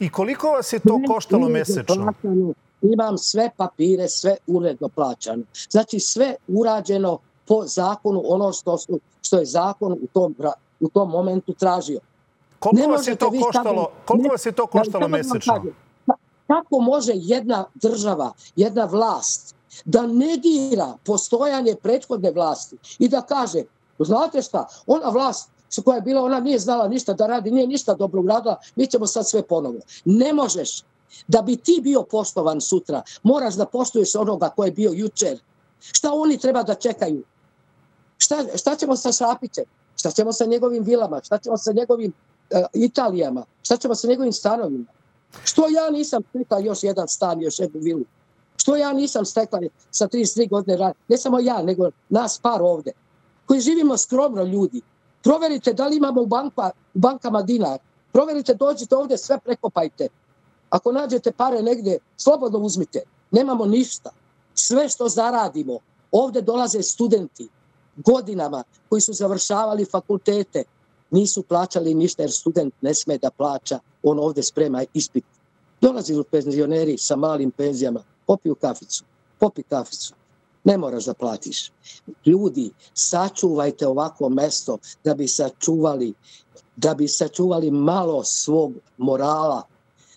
I 0.00 0.10
koliko 0.10 0.46
vas 0.46 0.72
je 0.72 0.78
to 0.78 1.00
koštalo 1.08 1.48
mesečno? 1.48 2.12
Imam 2.82 3.18
sve 3.18 3.50
papire, 3.56 4.08
sve 4.08 4.36
uredno 4.46 4.88
plaćano. 4.88 5.42
Znači, 5.70 6.00
sve 6.00 6.34
urađeno 6.48 7.18
po 7.46 7.66
zakonu, 7.66 8.22
ono 8.24 8.52
što, 8.52 8.78
su, 8.78 9.00
što 9.22 9.38
je 9.38 9.44
zakon 9.46 9.92
u 9.92 10.06
tom, 10.12 10.34
u 10.80 10.88
tom 10.88 11.10
momentu 11.10 11.52
tražio. 11.52 12.00
Koliko 12.58 12.90
vas 12.90 13.06
je 13.06 13.16
to 13.16 13.30
koštalo, 13.42 13.90
koliko 14.04 14.28
vas 14.28 14.46
je 14.46 14.52
to 14.52 14.66
koštalo 14.66 15.08
mesečno? 15.08 15.64
Kako 16.46 16.80
može 16.80 17.12
jedna 17.14 17.64
država, 17.74 18.32
jedna 18.56 18.84
vlast 18.84 19.54
da 19.84 20.06
negira 20.06 20.94
postojanje 21.04 21.74
prethodne 21.82 22.30
vlasti 22.30 22.76
i 22.98 23.08
da 23.08 23.22
kaže, 23.22 23.62
znate 23.98 24.42
šta, 24.42 24.66
ona 24.86 25.08
vlast 25.08 25.50
koja 25.84 25.96
je 25.96 26.02
bila, 26.02 26.22
ona 26.22 26.40
nije 26.40 26.58
znala 26.58 26.88
ništa 26.88 27.12
da 27.12 27.26
radi, 27.26 27.50
nije 27.50 27.66
ništa 27.66 27.94
dobro 27.94 28.22
uradila, 28.22 28.56
mi 28.76 28.86
ćemo 28.86 29.06
sad 29.06 29.28
sve 29.28 29.42
ponovo. 29.42 29.78
Ne 30.04 30.32
možeš. 30.32 30.82
Da 31.28 31.42
bi 31.42 31.56
ti 31.56 31.80
bio 31.82 32.02
poštovan 32.02 32.60
sutra, 32.60 33.02
moraš 33.22 33.54
da 33.54 33.66
poštuješ 33.66 34.14
onoga 34.14 34.48
ko 34.48 34.64
je 34.64 34.70
bio 34.70 34.92
jučer. 34.94 35.38
Šta 35.80 36.12
oni 36.12 36.38
treba 36.38 36.62
da 36.62 36.74
čekaju? 36.74 37.22
Šta, 38.18 38.44
šta 38.54 38.76
ćemo 38.76 38.96
sa 38.96 39.12
Šapićem? 39.12 39.64
Šta 39.96 40.10
ćemo 40.10 40.32
sa 40.32 40.46
njegovim 40.46 40.84
vilama? 40.84 41.20
Šta 41.24 41.38
ćemo 41.38 41.56
sa 41.56 41.72
njegovim 41.72 42.12
uh, 42.50 42.60
Italijama? 42.72 43.44
Šta 43.62 43.76
ćemo 43.76 43.94
sa 43.94 44.08
njegovim 44.08 44.32
stanovima? 44.32 44.84
Što 45.44 45.68
ja 45.68 45.90
nisam 45.90 46.22
stekla 46.28 46.58
još 46.58 46.82
jedan 46.82 47.08
stan, 47.08 47.42
još 47.42 47.58
jednu 47.58 47.80
vilu? 47.80 48.04
Što 48.56 48.76
ja 48.76 48.92
nisam 48.92 49.24
stekla 49.24 49.60
sa 49.90 50.08
33 50.08 50.48
godine 50.50 50.76
rada? 50.76 50.94
Ne 51.08 51.18
samo 51.18 51.40
ja, 51.40 51.62
nego 51.62 51.90
nas 52.08 52.38
par 52.38 52.62
ovde, 52.62 52.92
koji 53.46 53.60
živimo 53.60 53.96
skromno 53.96 54.42
ljudi. 54.42 54.80
Proverite 55.26 55.72
da 55.72 55.86
li 55.86 55.96
imamo 55.96 56.22
u, 56.22 56.26
banka, 56.26 56.70
u 56.94 56.98
bankama 56.98 57.42
dinar. 57.42 57.78
Proverite, 58.12 58.54
dođite 58.54 58.96
ovde, 58.96 59.16
sve 59.18 59.38
prekopajte. 59.44 60.08
Ako 60.70 60.92
nađete 60.92 61.32
pare 61.32 61.62
negde, 61.62 61.98
slobodno 62.16 62.58
uzmite. 62.58 63.02
Nemamo 63.30 63.66
ništa. 63.66 64.10
Sve 64.54 64.88
što 64.88 65.08
zaradimo, 65.08 65.78
ovde 66.12 66.42
dolaze 66.42 66.82
studenti 66.82 67.48
godinama 67.96 68.62
koji 68.88 69.00
su 69.00 69.12
završavali 69.12 69.84
fakultete, 69.84 70.64
nisu 71.10 71.42
plaćali 71.42 71.94
ništa 71.94 72.22
jer 72.22 72.32
student 72.32 72.74
ne 72.80 72.94
sme 72.94 73.18
da 73.18 73.30
plaća, 73.30 73.78
on 74.02 74.18
ovde 74.18 74.42
sprema 74.42 74.84
ispit. 74.94 75.24
Dolazi 75.80 76.22
penzioneri 76.30 76.98
sa 76.98 77.16
malim 77.16 77.50
penzijama, 77.50 78.02
popiju 78.26 78.54
kaficu, 78.54 79.04
popi 79.38 79.62
kaficu, 79.62 80.14
ne 80.66 80.78
moraš 80.78 81.04
da 81.04 81.14
platiš. 81.14 81.70
Ljudi, 82.26 82.70
sačuvajte 82.94 83.86
ovako 83.86 84.28
mesto 84.28 84.78
da 85.04 85.14
bi 85.14 85.28
sačuvali 85.28 86.14
da 86.76 86.94
bi 86.94 87.08
sačuvali 87.08 87.70
malo 87.70 88.24
svog 88.24 88.72
morala, 88.98 89.62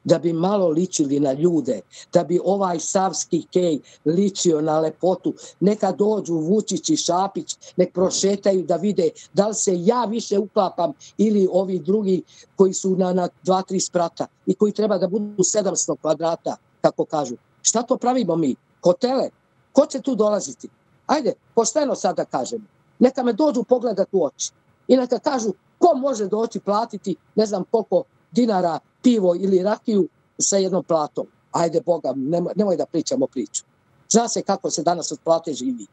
da 0.04 0.20
bi 0.20 0.34
malo 0.34 0.68
ličili 0.68 1.20
na 1.20 1.34
ljude, 1.34 1.82
da 2.14 2.24
bi 2.24 2.40
ovaj 2.44 2.80
Savski 2.80 3.46
kej 3.54 3.80
ličio 4.06 4.62
na 4.62 4.80
lepotu. 4.80 5.34
Neka 5.60 5.92
dođu 5.92 6.34
Vučić 6.34 6.90
i 6.90 6.98
Šapić, 6.98 7.56
nek 7.78 7.94
prošetaju 7.94 8.64
da 8.64 8.76
vide 8.76 9.10
da 9.34 9.48
li 9.48 9.56
se 9.56 9.74
ja 9.86 10.06
više 10.06 10.40
uklapam 10.40 10.94
ili 11.18 11.48
ovi 11.52 11.80
drugi 11.80 12.22
koji 12.56 12.74
su 12.74 12.96
na, 12.96 13.14
na 13.14 13.30
dva, 13.44 13.62
tri 13.62 13.80
sprata 13.80 14.28
i 14.46 14.56
koji 14.56 14.72
treba 14.72 14.98
da 14.98 15.08
budu 15.08 15.44
700 15.44 15.96
kvadrata, 16.02 16.56
kako 16.82 17.06
kažu. 17.06 17.36
Šta 17.62 17.84
to 17.84 17.98
pravimo 17.98 18.36
mi? 18.36 18.56
Hotele? 18.84 19.30
Ko 19.80 19.86
će 19.86 20.02
tu 20.02 20.16
dolaziti? 20.16 20.70
Ajde, 21.08 21.34
pošteno 21.56 21.96
sad 21.96 22.16
da 22.16 22.26
kažemo. 22.26 22.64
Neka 23.00 23.24
me 23.24 23.34
dođu 23.34 23.64
pogledati 23.64 24.10
u 24.12 24.26
oči. 24.26 24.52
I 24.88 24.98
neka 24.98 25.20
kažu 25.20 25.54
ko 25.78 25.96
može 25.96 26.28
doći 26.28 26.60
platiti 26.60 27.16
ne 27.36 27.46
znam 27.46 27.64
koliko 27.72 28.04
dinara 28.32 28.80
pivo 29.02 29.36
ili 29.36 29.64
rakiju 29.64 30.08
sa 30.38 30.58
jednom 30.58 30.84
platom. 30.84 31.28
Ajde, 31.52 31.82
Boga, 31.86 32.14
nemoj, 32.16 32.54
nemoj 32.56 32.78
da 32.78 32.86
pričamo 32.86 33.28
priču. 33.28 33.64
Zna 34.10 34.28
se 34.28 34.42
kako 34.42 34.72
se 34.72 34.84
danas 34.84 35.12
od 35.12 35.20
plate 35.24 35.54
živi. 35.54 35.86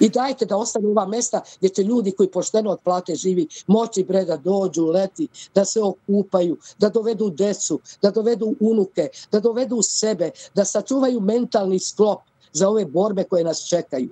I 0.00 0.08
dajte 0.08 0.44
da 0.44 0.56
ostane 0.56 0.88
ova 0.88 1.06
mesta 1.06 1.40
gdje 1.58 1.68
će 1.68 1.82
ljudi 1.82 2.12
koji 2.12 2.30
pošteno 2.30 2.70
od 2.70 2.80
plate 2.84 3.14
živi 3.14 3.48
moći 3.66 4.04
bre 4.04 4.24
da 4.24 4.36
dođu 4.36 4.86
leti, 4.86 5.28
da 5.54 5.64
se 5.64 5.80
okupaju, 5.82 6.56
da 6.78 6.88
dovedu 6.88 7.30
decu, 7.30 7.80
da 8.02 8.10
dovedu 8.10 8.54
unuke, 8.60 9.08
da 9.32 9.40
dovedu 9.40 9.82
sebe, 9.82 10.30
da 10.54 10.64
sačuvaju 10.64 11.20
mentalni 11.20 11.78
sklop 11.78 12.20
za 12.54 12.68
ove 12.68 12.84
borbe 12.84 13.24
koje 13.24 13.44
nas 13.44 13.66
čekaju. 13.68 14.10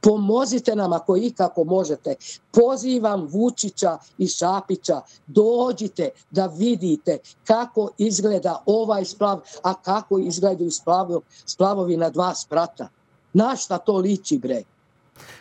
Pomozite 0.00 0.76
nam 0.76 0.92
ako 0.92 1.16
i 1.16 1.30
kako 1.30 1.64
možete. 1.64 2.14
Pozivam 2.52 3.26
Vučića 3.30 3.98
i 4.18 4.26
Šapića, 4.26 5.00
dođite 5.26 6.08
da 6.30 6.46
vidite 6.46 7.18
kako 7.44 7.90
izgleda 7.98 8.62
ovaj 8.66 9.04
splav, 9.04 9.40
a 9.62 9.74
kako 9.74 10.18
izgledaju 10.18 10.70
splavo, 10.70 11.20
splavovi 11.46 11.96
na 11.96 12.10
dva 12.10 12.34
sprata. 12.34 12.88
Na 13.32 13.56
šta 13.56 13.78
to 13.78 13.96
liči, 13.96 14.38
bre? 14.38 14.62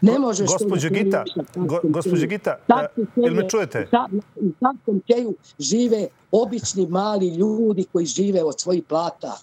Ne 0.01 0.19
možeš... 0.19 0.49
Gospođo 0.49 0.89
Gita, 0.89 1.23
go, 1.55 1.79
gospođo 1.83 2.27
Gita, 2.27 2.57
ili 3.15 3.35
me 3.35 3.49
čujete? 3.49 3.89
U 4.35 4.51
takvom 4.59 5.01
keju 5.07 5.33
žive 5.59 6.07
obični 6.31 6.87
mali 6.87 7.27
ljudi 7.27 7.85
koji 7.93 8.05
žive 8.05 8.43
od 8.43 8.59
svojih 8.59 8.83
plata 8.83 9.37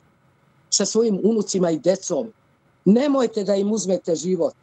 sa 0.71 0.85
svojim 0.85 1.21
unucima 1.25 1.71
i 1.71 1.79
decom. 1.79 2.33
Nemojte 2.93 3.45
da 3.45 3.55
im 3.55 3.73
uzmete 3.73 4.15
život. 4.15 4.55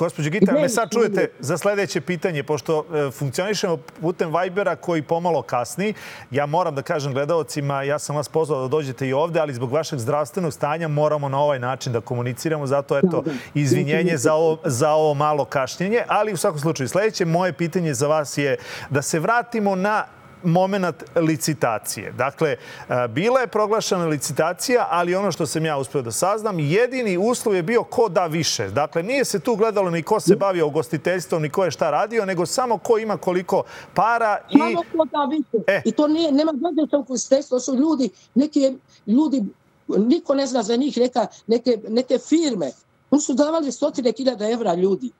Gospođo 0.00 0.30
Gita, 0.30 0.52
me 0.52 0.68
sad 0.68 0.90
čujete 0.92 1.30
za 1.40 1.58
sledeće 1.58 2.00
pitanje, 2.00 2.42
pošto 2.42 2.84
e, 2.84 3.10
funkcionišemo 3.10 3.76
putem 4.00 4.32
Vibera 4.36 4.76
koji 4.76 5.02
pomalo 5.02 5.42
kasni. 5.42 5.94
Ja 6.30 6.46
moram 6.46 6.74
da 6.74 6.82
kažem 6.82 7.12
gledalcima, 7.12 7.82
ja 7.82 7.98
sam 7.98 8.16
vas 8.16 8.28
pozvao 8.28 8.62
da 8.62 8.68
dođete 8.68 9.08
i 9.08 9.12
ovde, 9.12 9.40
ali 9.40 9.54
zbog 9.54 9.72
vašeg 9.72 9.98
zdravstvenog 9.98 10.52
stanja 10.52 10.88
moramo 10.88 11.28
na 11.28 11.38
ovaj 11.38 11.58
način 11.58 11.92
da 11.92 12.00
komuniciramo. 12.00 12.66
Zato, 12.66 12.98
eto, 12.98 13.24
izvinjenje 13.54 14.16
za 14.16 14.34
ovo, 14.34 14.58
za 14.64 14.90
ovo 14.90 15.14
malo 15.14 15.44
kašnjenje. 15.44 16.02
Ali 16.08 16.32
u 16.32 16.36
svakom 16.36 16.60
slučaju, 16.60 16.88
sledeće 16.88 17.24
moje 17.24 17.52
pitanje 17.52 17.94
za 17.94 18.06
vas 18.06 18.38
je 18.38 18.56
da 18.90 19.02
se 19.02 19.20
vratimo 19.20 19.74
na 19.74 20.04
moment 20.42 20.96
licitacije. 21.16 22.12
Dakle, 22.12 22.50
e, 22.50 23.08
bila 23.08 23.40
je 23.40 23.46
proglašena 23.46 24.06
licitacija, 24.06 24.86
ali 24.90 25.14
ono 25.14 25.32
što 25.32 25.46
sam 25.46 25.64
ja 25.64 25.78
uspeo 25.78 26.02
da 26.02 26.10
saznam, 26.10 26.58
jedini 26.58 27.18
uslov 27.18 27.54
je 27.54 27.62
bio 27.62 27.84
ko 27.84 28.08
da 28.08 28.26
više. 28.26 28.68
Dakle, 28.68 29.02
nije 29.02 29.24
se 29.24 29.40
tu 29.40 29.56
gledalo 29.56 29.90
ni 29.90 30.02
ko 30.02 30.20
se 30.20 30.36
bavio 30.36 30.66
ugostiteljstvom, 30.66 31.42
ni 31.42 31.50
ko 31.50 31.64
je 31.64 31.70
šta 31.70 31.90
radio, 31.90 32.24
nego 32.24 32.46
samo 32.46 32.78
ko 32.78 32.98
ima 32.98 33.16
koliko 33.16 33.62
para 33.94 34.38
i... 34.50 34.58
Samo 34.58 34.82
ko 34.96 35.04
da 35.04 35.24
više. 35.30 35.64
E. 35.66 35.82
I 35.84 35.92
to 35.92 36.08
nije, 36.08 36.32
nema 36.32 36.52
glede 36.52 36.90
sa 36.90 36.98
ugostiteljstvom, 36.98 37.56
to 37.56 37.64
su 37.64 37.74
ljudi, 37.74 38.10
neki 38.34 38.78
ljudi, 39.06 39.44
niko 39.88 40.34
ne 40.34 40.46
zna 40.46 40.62
za 40.62 40.76
njih, 40.76 40.96
neka, 40.96 41.26
neke, 41.46 41.78
neke 41.88 42.18
firme. 42.18 42.70
Oni 43.10 43.22
su 43.22 43.34
davali 43.34 43.72
stotine 43.72 44.12
hiljada 44.16 44.50
evra 44.50 44.74
ljudi. 44.74 45.10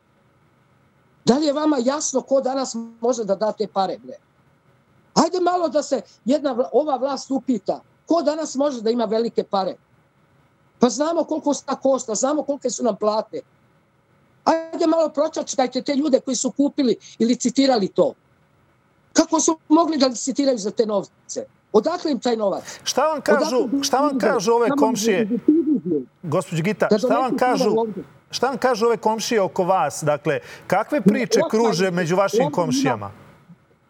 Da 1.25 1.39
li 1.39 1.47
je 1.47 1.53
vama 1.53 1.77
jasno 1.85 2.21
ko 2.21 2.41
danas 2.41 2.77
može 3.01 3.25
da 3.25 3.35
da 3.35 3.53
te 3.53 3.67
pare, 3.67 3.99
bre? 3.99 4.15
Ajde 5.25 5.41
malo 5.41 5.69
da 5.69 5.83
se 5.83 6.03
jedna 6.25 6.69
ova 6.73 6.97
vlast 6.97 7.31
upita 7.31 7.81
ko 8.07 8.23
danas 8.23 8.55
može 8.55 8.83
da 8.83 8.91
ima 8.91 9.05
velike 9.05 9.45
pare. 9.45 9.77
Pa 10.79 10.89
znamo 10.89 11.25
koliko 11.25 11.55
sta 11.55 11.77
košta, 11.77 12.15
znamo 12.15 12.43
kolike 12.43 12.71
su 12.71 12.85
nam 12.85 12.97
plate. 12.97 13.41
Ajde 14.45 14.87
malo 14.87 15.09
pročačkajte 15.09 15.83
te 15.83 15.95
ljude 15.95 16.21
koji 16.21 16.37
su 16.37 16.51
kupili 16.51 16.97
i 17.19 17.25
licitirali 17.25 17.89
to. 17.89 18.15
Kako 19.13 19.41
su 19.41 19.59
mogli 19.69 19.99
da 19.99 20.07
licitiraju 20.07 20.59
za 20.59 20.71
te 20.71 20.87
novce? 20.87 21.45
Odakle 21.73 22.13
im 22.13 22.21
taj 22.21 22.37
novac? 22.37 22.65
Šta 22.85 23.07
vam 23.07 23.21
kažu, 23.21 23.69
šta 23.83 24.01
vam 24.01 24.19
kažu 24.19 24.53
ove 24.53 24.71
komšije? 24.79 25.29
Gospođo 26.23 26.63
Gita, 26.63 26.89
šta 26.99 27.19
vam 27.19 27.37
kažu? 27.37 27.71
Šta 28.31 28.47
vam 28.47 28.59
kažu 28.59 28.87
ove 28.87 28.97
komšije 28.97 29.41
oko 29.41 29.65
vas? 29.65 30.03
Dakle, 30.03 30.41
kakve 30.67 31.01
priče 31.01 31.41
kruže 31.51 31.91
među 31.91 32.17
vašim 32.17 32.51
komšijama? 32.53 33.11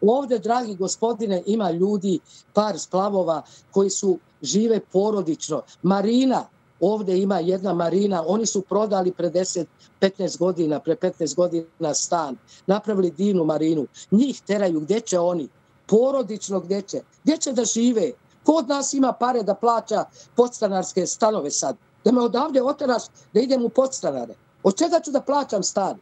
Ovde, 0.01 0.39
dragi 0.39 0.75
gospodine, 0.75 1.43
ima 1.45 1.71
ljudi, 1.71 2.19
par 2.53 2.79
splavova 2.79 3.41
koji 3.71 3.89
su 3.89 4.17
žive 4.41 4.79
porodično. 4.79 5.61
Marina, 5.83 6.45
ovde 6.79 7.17
ima 7.17 7.39
jedna 7.39 7.73
marina, 7.73 8.23
oni 8.27 8.45
su 8.45 8.61
prodali 8.61 9.11
pre 9.11 9.29
10, 9.29 9.65
15 10.01 10.37
godina, 10.37 10.79
pre 10.79 10.95
15 10.95 11.35
godina 11.35 11.93
stan, 11.93 12.37
napravili 12.67 13.11
divnu 13.11 13.45
marinu, 13.45 13.87
njih 14.11 14.41
teraju, 14.41 14.79
gde 14.79 14.99
će 14.99 15.19
oni? 15.19 15.49
Porodično 15.87 16.59
gde 16.59 16.81
će? 16.81 17.01
Gde 17.23 17.37
će 17.37 17.51
da 17.51 17.65
žive? 17.65 18.11
Ko 18.43 18.51
od 18.51 18.69
nas 18.69 18.93
ima 18.93 19.13
pare 19.13 19.43
da 19.43 19.55
plaća 19.55 20.05
podstanarske 20.35 21.05
stanove 21.07 21.51
sad? 21.51 21.77
Da 22.05 22.11
me 22.11 22.21
odavde 22.21 22.61
oteraš 22.61 23.03
da 23.33 23.39
idem 23.39 23.65
u 23.65 23.69
podstanare? 23.69 24.33
Od 24.63 24.77
čega 24.77 24.99
ću 24.99 25.11
da 25.11 25.21
plaćam 25.21 25.63
stan? 25.63 25.97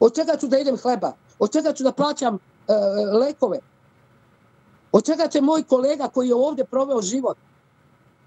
Od 0.00 0.14
čega 0.14 0.36
ću 0.36 0.48
da 0.48 0.58
idem 0.58 0.76
hleba? 0.76 1.12
Od 1.38 1.52
čega 1.52 1.72
ću 1.72 1.84
da 1.84 1.92
plaćam 1.92 2.38
lekove? 3.12 3.58
Od 4.92 5.04
čega 5.04 5.28
će 5.28 5.40
moj 5.40 5.62
kolega 5.62 6.08
koji 6.08 6.28
je 6.28 6.34
ovde 6.34 6.64
proveo 6.64 7.02
život 7.02 7.36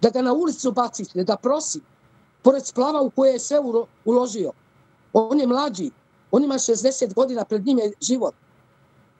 da 0.01 0.09
ga 0.09 0.21
na 0.21 0.33
ulicu 0.33 0.71
bacite, 0.71 1.23
da 1.23 1.37
prosi, 1.37 1.81
pored 2.41 2.65
splava 2.65 3.01
u 3.01 3.09
koje 3.09 3.33
je 3.33 3.39
sve 3.39 3.57
uložio. 4.05 4.51
On 5.13 5.39
je 5.39 5.47
mlađi, 5.47 5.91
on 6.31 6.43
ima 6.43 6.55
60 6.55 7.13
godina, 7.13 7.45
pred 7.45 7.65
njim 7.65 7.79
je 7.79 7.91
život. 8.01 8.33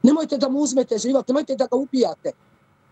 Nemojte 0.03 0.37
da 0.37 0.49
mu 0.49 0.59
uzmete 0.59 0.97
život, 0.97 1.27
nemojte 1.27 1.55
da 1.55 1.67
ga 1.67 1.75
ubijate. 1.75 2.31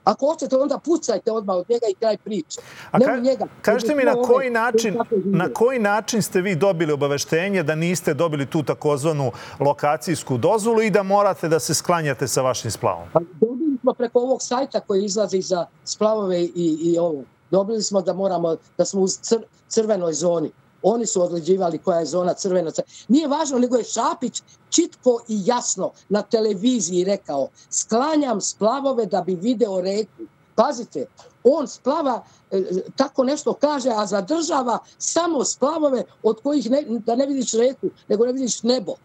Ako 0.03 0.25
hoćete, 0.25 0.57
onda 0.57 0.77
pucajte 0.77 1.31
odmah 1.31 1.55
od 1.55 1.69
njega 1.69 1.85
i 1.91 1.95
kraj 1.95 2.17
priče. 2.17 2.61
A 2.91 2.99
ka, 2.99 3.17
njega, 3.17 3.45
kažete 3.61 3.95
mi 3.95 4.03
na 4.03 4.13
koji, 4.13 4.49
način, 4.49 4.97
na 5.25 5.53
koji 5.53 5.79
način 5.79 6.21
ste 6.21 6.41
vi 6.41 6.55
dobili 6.55 6.93
obaveštenje 6.93 7.63
da 7.63 7.75
niste 7.75 8.13
dobili 8.13 8.45
tu 8.45 8.63
takozvanu 8.63 9.31
lokacijsku 9.59 10.37
dozvolu 10.37 10.81
i 10.81 10.89
da 10.89 11.03
morate 11.03 11.47
da 11.47 11.59
se 11.59 11.73
sklanjate 11.73 12.27
sa 12.27 12.41
vašim 12.41 12.71
splavom? 12.71 13.07
Pa, 13.13 13.19
dobili 13.41 13.77
smo 13.81 13.93
preko 13.93 14.19
ovog 14.19 14.41
sajta 14.41 14.79
koji 14.79 15.05
izlazi 15.05 15.41
za 15.41 15.65
splavove 15.85 16.41
i, 16.41 16.77
i 16.81 16.97
ovo. 16.99 17.23
Dobili 17.51 17.81
smo 17.81 18.01
da 18.01 18.13
moramo, 18.13 18.55
da 18.77 18.85
smo 18.85 19.01
u 19.01 19.07
cr, 19.07 19.35
crvenoj 19.67 20.13
zoni. 20.13 20.51
Oni 20.83 21.05
su 21.05 21.21
određivali 21.21 21.77
koja 21.77 21.99
je 21.99 22.05
zona 22.05 22.33
crvena. 22.33 22.71
Nije 23.07 23.27
važno, 23.27 23.59
nego 23.59 23.77
je 23.77 23.83
Šapić 23.83 24.41
čitko 24.69 25.19
i 25.27 25.41
jasno 25.45 25.91
na 26.09 26.21
televiziji 26.21 27.03
rekao 27.03 27.47
sklanjam 27.69 28.41
splavove 28.41 29.05
da 29.05 29.21
bi 29.21 29.35
video 29.35 29.81
reku. 29.81 30.23
Pazite, 30.55 31.05
on 31.43 31.67
splava, 31.67 32.23
e, 32.51 32.63
tako 32.95 33.23
nešto 33.23 33.53
kaže, 33.53 33.89
a 33.89 34.05
zadržava 34.05 34.79
samo 34.97 35.45
splavove 35.45 36.03
od 36.23 36.41
kojih 36.41 36.71
ne, 36.71 36.83
da 37.05 37.15
ne 37.15 37.25
vidiš 37.25 37.53
reku, 37.53 37.89
nego 38.07 38.25
ne 38.25 38.33
vidiš 38.33 38.63
nebo. 38.63 38.95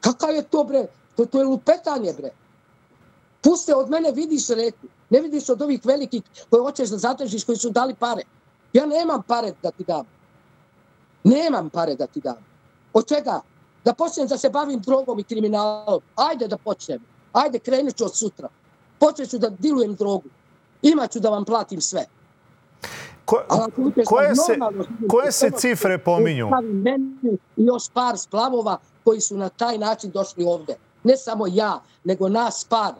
Kakav 0.00 0.34
je 0.34 0.42
to, 0.42 0.64
bre? 0.64 0.86
To, 1.16 1.26
to 1.26 1.38
je 1.38 1.44
lupetanje, 1.44 2.12
bre. 2.12 2.30
Puste 3.42 3.74
od 3.74 3.90
mene, 3.90 4.12
vidiš 4.12 4.48
reku. 4.48 4.86
Ne 5.10 5.20
vidiš 5.20 5.48
od 5.48 5.62
ovih 5.62 5.80
velikih 5.84 6.22
koje 6.50 6.62
hoćeš 6.62 6.88
da 6.88 6.98
zadržiš, 6.98 7.44
koji 7.44 7.58
su 7.58 7.70
dali 7.70 7.94
pare. 7.94 8.22
Ja 8.72 8.86
nemam 8.86 9.22
pare 9.22 9.52
da 9.62 9.70
ti 9.70 9.84
dam. 9.84 10.06
Nemam 11.28 11.70
pare 11.70 11.94
da 11.94 12.06
ti 12.06 12.20
dam. 12.20 12.44
Od 12.92 13.08
čega? 13.08 13.40
Da 13.84 13.94
počnem 13.94 14.26
da 14.26 14.38
se 14.38 14.50
bavim 14.50 14.80
drogom 14.80 15.18
i 15.18 15.24
kriminalom. 15.24 16.00
Ajde 16.14 16.48
da 16.48 16.56
počnem. 16.56 17.00
Ajde, 17.32 17.58
krenut 17.58 17.96
ću 17.96 18.04
od 18.04 18.16
sutra. 18.16 18.48
Počet 18.98 19.30
da 19.40 19.48
dilujem 19.48 19.94
drogu. 19.94 20.28
Imaću 20.82 21.20
da 21.20 21.30
vam 21.30 21.44
platim 21.44 21.80
sve. 21.80 22.04
Ko, 23.24 23.42
koje 24.06 24.34
se, 24.34 24.58
koje 25.08 25.32
se 25.32 25.50
cifre 25.50 25.98
pominju? 25.98 26.48
Meni 26.62 27.38
i 27.56 27.64
još 27.64 27.88
par 27.92 28.18
splavova 28.18 28.78
koji 29.04 29.20
su 29.20 29.36
na 29.36 29.48
taj 29.48 29.78
način 29.78 30.10
došli 30.10 30.44
ovde. 30.44 30.76
Ne 31.04 31.16
samo 31.16 31.46
ja, 31.46 31.82
nego 32.04 32.28
nas 32.28 32.64
par. 32.64 32.94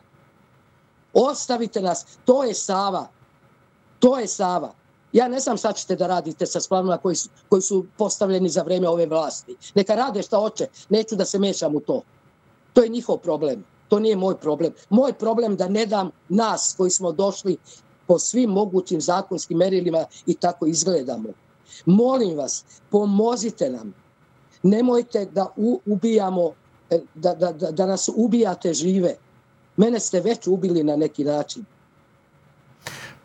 Ostavite 1.13 1.81
nas. 1.81 2.07
To 2.25 2.45
je 2.45 2.55
Sava. 2.55 3.07
To 3.99 4.19
je 4.19 4.27
Sava. 4.27 4.73
Ja 5.13 5.29
ne 5.29 5.41
znam 5.41 5.57
šta 5.57 5.73
ćete 5.73 5.97
da 5.97 6.07
radite 6.07 6.47
sa 6.47 6.61
splavima 6.61 6.99
koji 6.99 7.17
koji 7.49 7.63
su 7.63 7.87
postavljeni 7.97 8.49
za 8.49 8.63
vreme 8.63 8.89
ove 8.89 9.07
vlasti. 9.07 9.57
Neka 9.75 9.95
rade 9.95 10.23
šta 10.23 10.37
hoće. 10.37 10.67
Neću 10.89 11.17
da 11.17 11.25
se 11.25 11.39
mešam 11.39 11.77
u 11.77 11.81
to. 11.81 12.03
To 12.73 12.83
je 12.83 12.89
njihov 12.89 13.17
problem. 13.19 13.65
To 13.89 13.99
nije 13.99 14.17
moj 14.17 14.37
problem. 14.37 14.73
Moj 14.91 15.13
problem 15.13 15.57
da 15.57 15.69
ne 15.69 15.87
dam 15.87 16.11
nas 16.29 16.75
koji 16.77 16.91
smo 16.91 17.13
došli 17.13 17.57
po 18.07 18.19
svim 18.19 18.51
mogućim 18.51 19.01
zakonskim 19.01 19.59
merilima 19.59 20.05
i 20.27 20.35
tako 20.35 20.67
izgledamo. 20.67 21.29
Molim 21.87 22.37
vas, 22.37 22.65
pomozite 22.91 23.71
nam. 23.71 23.95
Nemojte 24.63 25.25
da 25.25 25.47
ubijamo, 25.87 26.53
e, 26.91 27.01
da, 27.15 27.35
da, 27.35 27.53
da, 27.53 27.71
da 27.71 27.87
nas 27.87 28.09
ubijate 28.17 28.75
žive. 28.75 29.17
Mene 29.77 30.01
ste 30.01 30.21
već 30.21 30.47
ubili 30.47 30.83
na 30.83 30.97
neki 30.97 31.25
način. 31.25 31.65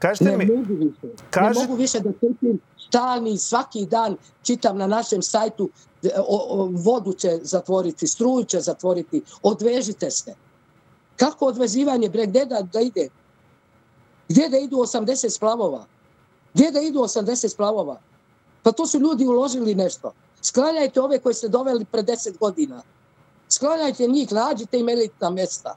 Kažete 0.04 0.26
ne 0.26 0.38
mi... 0.38 0.46
Mogu 0.46 0.74
više. 0.74 1.16
Kaž... 1.30 1.56
Ne 1.56 1.62
mogu 1.62 1.76
više 1.76 2.00
da 2.00 2.12
trpim 2.12 2.60
stalni, 2.88 3.38
svaki 3.38 3.86
dan 3.86 4.18
čitam 4.42 4.78
na 4.78 4.88
našem 4.88 5.22
sajtu 5.22 5.70
o, 6.18 6.38
o, 6.50 6.70
vodu 6.72 7.14
će 7.14 7.40
zatvoriti, 7.42 8.08
struju 8.08 8.44
će 8.44 8.60
zatvoriti, 8.60 9.22
odvežite 9.44 10.12
se. 10.12 10.36
Kako 11.16 11.46
odvezivanje, 11.46 12.10
bre, 12.10 12.26
gde 12.26 12.46
da, 12.46 12.62
da 12.62 12.82
ide? 12.82 13.08
Gde 14.30 14.50
da 14.50 14.58
idu 14.58 14.78
80 14.78 15.30
splavova? 15.30 15.86
Gde 16.54 16.72
da 16.72 16.82
idu 16.82 17.00
80 17.00 17.48
splavova? 17.48 18.00
Pa 18.64 18.72
to 18.72 18.88
su 18.88 19.00
ljudi 19.00 19.28
uložili 19.28 19.76
nešto. 19.76 20.12
Sklanjajte 20.42 21.02
ove 21.02 21.20
koje 21.20 21.34
ste 21.34 21.48
doveli 21.48 21.86
pre 21.86 22.04
10 22.04 22.38
godina. 22.40 22.82
Sklanjajte 23.50 24.08
njih, 24.08 24.32
nađite 24.32 24.80
im 24.80 24.90
elitna 24.90 25.30
mesta. 25.30 25.76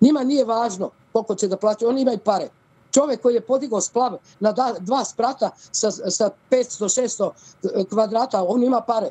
Njima 0.00 0.24
nije 0.24 0.44
važno 0.44 0.90
koliko 1.12 1.34
će 1.34 1.48
da 1.48 1.56
plaćaju, 1.56 1.88
oni 1.88 2.02
imaju 2.02 2.18
pare. 2.18 2.48
Čovek 2.90 3.22
koji 3.22 3.34
je 3.34 3.40
podigao 3.40 3.80
splav 3.80 4.16
na 4.40 4.54
dva 4.80 5.04
sprata 5.04 5.50
sa, 5.56 5.90
sa 5.90 6.30
500-600 6.50 7.30
e, 7.30 7.84
kvadrata, 7.84 8.44
on 8.48 8.62
ima 8.64 8.80
pare. 8.80 9.10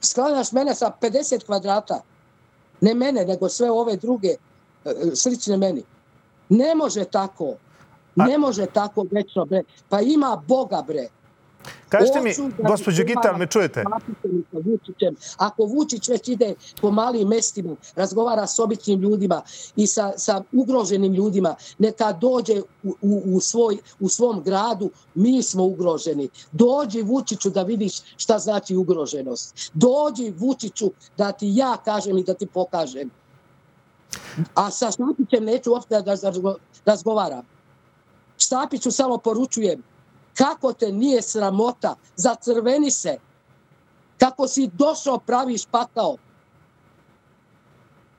Sklanjaš 0.00 0.52
mene 0.52 0.74
sa 0.74 0.92
50 1.00 1.46
kvadrata. 1.46 2.00
Ne 2.80 2.94
mene, 2.94 3.24
nego 3.24 3.48
sve 3.48 3.70
ove 3.70 3.96
druge 3.96 4.28
e, 4.28 4.36
slične 5.14 5.56
meni. 5.56 5.82
Ne 6.48 6.74
može 6.74 7.04
tako. 7.04 7.54
Ne 8.16 8.38
može 8.38 8.66
tako 8.66 9.06
večno, 9.10 9.44
bre. 9.44 9.62
Pa 9.88 10.00
ima 10.00 10.42
Boga, 10.46 10.82
bre. 10.86 11.08
Kažete 11.98 12.20
mi, 12.20 12.34
da 12.62 12.68
gospođo 12.68 13.04
Gital, 13.04 13.38
me 13.38 13.46
čujete? 13.46 13.84
Ako 15.36 15.64
Vučić 15.64 16.08
već 16.08 16.28
ide 16.28 16.54
po 16.80 16.90
malim 16.90 17.28
mestima, 17.28 17.76
razgovara 17.96 18.46
s 18.46 18.58
običnim 18.58 19.00
ljudima 19.00 19.42
i 19.76 19.86
sa, 19.86 20.12
sa 20.16 20.42
ugroženim 20.52 21.14
ljudima, 21.14 21.54
neka 21.78 22.12
dođe 22.12 22.60
u, 22.82 22.94
u, 23.02 23.22
u, 23.24 23.40
svoj, 23.40 23.78
u 24.00 24.08
svom 24.08 24.42
gradu, 24.42 24.90
mi 25.14 25.42
smo 25.42 25.64
ugroženi. 25.64 26.28
Dođi 26.52 27.02
Vučiću 27.02 27.50
da 27.50 27.62
vidiš 27.62 27.92
šta 28.16 28.38
znači 28.38 28.76
ugroženost. 28.76 29.70
Dođi 29.74 30.34
Vučiću 30.38 30.90
da 31.16 31.32
ti 31.32 31.52
ja 31.54 31.76
kažem 31.84 32.18
i 32.18 32.24
da 32.24 32.34
ti 32.34 32.46
pokažem. 32.46 33.10
A 34.54 34.70
sa 34.70 34.90
Štapićem 34.90 35.44
neću 35.44 35.72
uopšte 35.72 36.02
da 36.02 36.16
razgovaram. 36.84 37.42
Štapiću 38.38 38.90
samo 38.90 39.18
poručujem, 39.18 39.82
Kako 40.34 40.72
te 40.72 40.92
nije 40.92 41.22
sramota? 41.22 41.94
Zacrveni 42.16 42.90
se. 42.90 43.18
Kako 44.18 44.48
si 44.48 44.70
došao 44.72 45.18
praviš 45.18 45.66
pakao. 45.66 46.16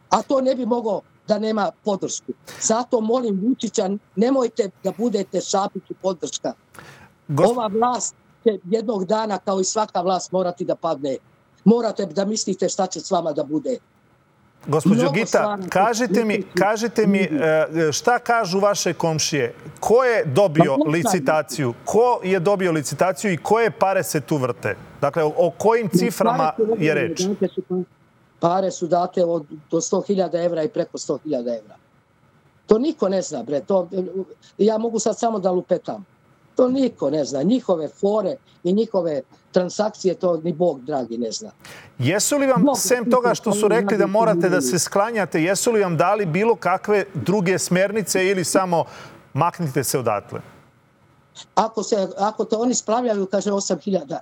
A 0.10 0.21
to 0.21 0.41
ne 0.41 0.56
bi 0.56 0.65
mogao 0.65 1.01
da 1.28 1.39
nema 1.39 1.71
podršku. 1.84 2.32
Zato 2.62 3.01
molim 3.01 3.41
Vučića, 3.47 3.89
nemojte 4.15 4.69
da 4.84 4.93
budete 4.97 5.41
Šapiću 5.41 5.93
podrška. 6.01 6.54
Gos... 7.28 7.49
Ova 7.49 7.67
vlast 7.67 8.15
će 8.43 8.60
jednog 8.63 9.06
dana, 9.06 9.38
kao 9.38 9.60
i 9.60 9.63
svaka 9.63 10.01
vlast, 10.01 10.32
morati 10.32 10.65
da 10.65 10.75
padne. 10.75 11.17
Morate 11.63 12.06
da 12.06 12.25
mislite 12.25 12.69
šta 12.69 12.88
će 12.88 12.99
s 12.99 13.12
vama 13.12 13.34
da 13.34 13.43
bude. 13.43 13.78
Gospođo 14.67 15.12
Gita, 15.12 15.58
kažite 15.69 16.25
mi, 16.25 16.43
kažite 16.54 17.08
mi 17.08 17.19
e, 17.19 17.91
šta 17.91 18.19
kažu 18.19 18.60
vaše 18.60 18.93
komšije? 18.93 19.54
Ko 19.80 20.04
je 20.04 20.25
dobio 20.25 20.75
licitaciju? 20.88 21.73
Ko 21.86 22.19
je 22.23 22.39
dobio 22.39 22.71
licitaciju 22.71 23.34
i 23.34 23.38
koje 23.38 23.71
pare 23.71 24.04
se 24.04 24.21
tu 24.21 24.38
vrte? 24.38 24.75
Dakle, 25.01 25.23
o 25.23 25.51
kojim 25.58 25.89
ciframa 25.89 26.54
je 26.78 26.93
reč? 26.93 27.21
Pare 28.39 28.71
su 28.71 28.88
date 28.88 29.23
od, 29.23 29.45
do 29.71 29.78
100.000 29.78 30.45
evra 30.45 30.63
i 30.63 30.69
preko 30.69 30.97
100.000 30.97 31.39
evra. 31.39 31.75
To 32.65 32.78
niko 32.78 33.10
ne 33.10 33.21
zna, 33.21 33.43
bre. 33.43 33.62
To, 33.62 33.89
ja 34.58 34.78
mogu 34.78 34.99
sad 34.99 35.19
samo 35.19 35.39
da 35.39 35.51
lupetam. 35.51 36.06
To 36.56 36.67
niko 36.69 37.10
ne 37.10 37.25
zna. 37.25 37.43
Njihove 37.43 37.88
fore 37.88 38.36
i 38.63 38.73
njihove 38.73 39.21
transakcije, 39.55 40.15
to 40.15 40.37
ni 40.43 40.53
Bog 40.53 40.81
dragi 40.81 41.17
ne 41.17 41.31
zna. 41.31 41.51
Jesu 41.99 42.37
li 42.37 42.47
vam, 42.47 42.63
Bog, 42.63 42.79
sem 42.79 43.11
toga 43.11 43.35
što 43.35 43.51
su 43.51 43.67
rekli 43.67 43.97
da 43.97 44.07
morate 44.07 44.49
da 44.49 44.61
se 44.61 44.79
sklanjate, 44.79 45.43
jesu 45.43 45.71
li 45.71 45.81
vam 45.81 45.97
dali 45.97 46.25
bilo 46.25 46.55
kakve 46.55 47.05
druge 47.13 47.59
smernice 47.59 48.25
ili 48.27 48.43
samo 48.43 48.83
maknite 49.33 49.83
se 49.83 49.99
odatle? 49.99 50.41
Ako, 51.55 51.83
se, 51.83 52.07
ako 52.17 52.45
to 52.45 52.59
oni 52.59 52.75
spravljaju, 52.75 53.25
kaže 53.25 53.51
8000 53.51 54.19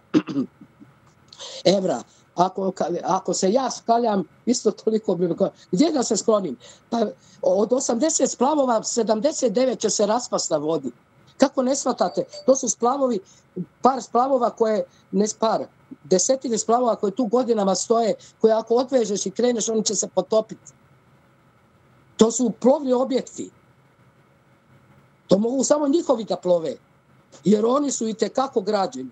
evra, 1.77 2.01
ako, 2.35 2.71
ako 3.03 3.33
se 3.33 3.51
ja 3.51 3.71
skaljam, 3.71 4.23
isto 4.45 4.71
toliko 4.71 5.15
bi... 5.15 5.29
Gdje 5.71 5.91
da 5.91 6.03
se 6.03 6.17
sklonim? 6.17 6.57
Pa 6.89 7.07
od 7.41 7.69
80 7.69 8.27
splavova, 8.27 8.81
79 8.81 9.77
će 9.77 9.89
se 9.89 10.05
raspast 10.05 10.51
na 10.51 10.57
vodi. 10.57 10.91
Kako 11.37 11.61
ne 11.61 11.75
shvatate? 11.75 12.23
To 12.45 12.55
su 12.55 12.69
splavovi, 12.69 13.19
par 13.81 14.01
splavova 14.01 14.49
koje, 14.49 14.85
ne 15.11 15.25
par, 15.39 15.65
desetine 16.03 16.57
splavova 16.57 16.95
koje 16.95 17.15
tu 17.15 17.25
godinama 17.25 17.75
stoje, 17.75 18.15
koje 18.41 18.53
ako 18.53 18.75
odvežeš 18.75 19.25
i 19.25 19.31
kreneš, 19.31 19.69
oni 19.69 19.83
će 19.83 19.95
se 19.95 20.07
potopiti. 20.07 20.71
To 22.17 22.31
su 22.31 22.51
plovni 22.59 22.93
objekti. 22.93 23.51
To 25.27 25.37
mogu 25.37 25.63
samo 25.63 25.87
njihovi 25.87 26.23
da 26.23 26.37
plove, 26.37 26.75
jer 27.43 27.65
oni 27.65 27.91
su 27.91 28.07
i 28.07 28.13
tekako 28.13 28.61
građeni. 28.61 29.09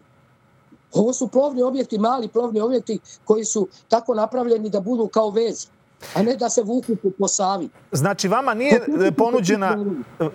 Ovo 0.93 1.13
su 1.13 1.27
plovni 1.27 1.61
objekti, 1.61 1.97
mali 1.97 2.27
plovni 2.27 2.61
objekti 2.61 2.99
koji 3.25 3.45
su 3.45 3.67
tako 3.87 4.13
napravljeni 4.13 4.69
da 4.69 4.79
budu 4.79 5.07
kao 5.07 5.29
vez 5.29 5.67
a 6.15 6.21
ne 6.21 6.35
da 6.35 6.49
se 6.49 6.61
vuku 6.63 6.95
po 7.19 7.27
Savi. 7.27 7.69
Znači, 7.91 8.27
vama 8.27 8.53
nije 8.53 8.81
ponuđena... 9.17 9.85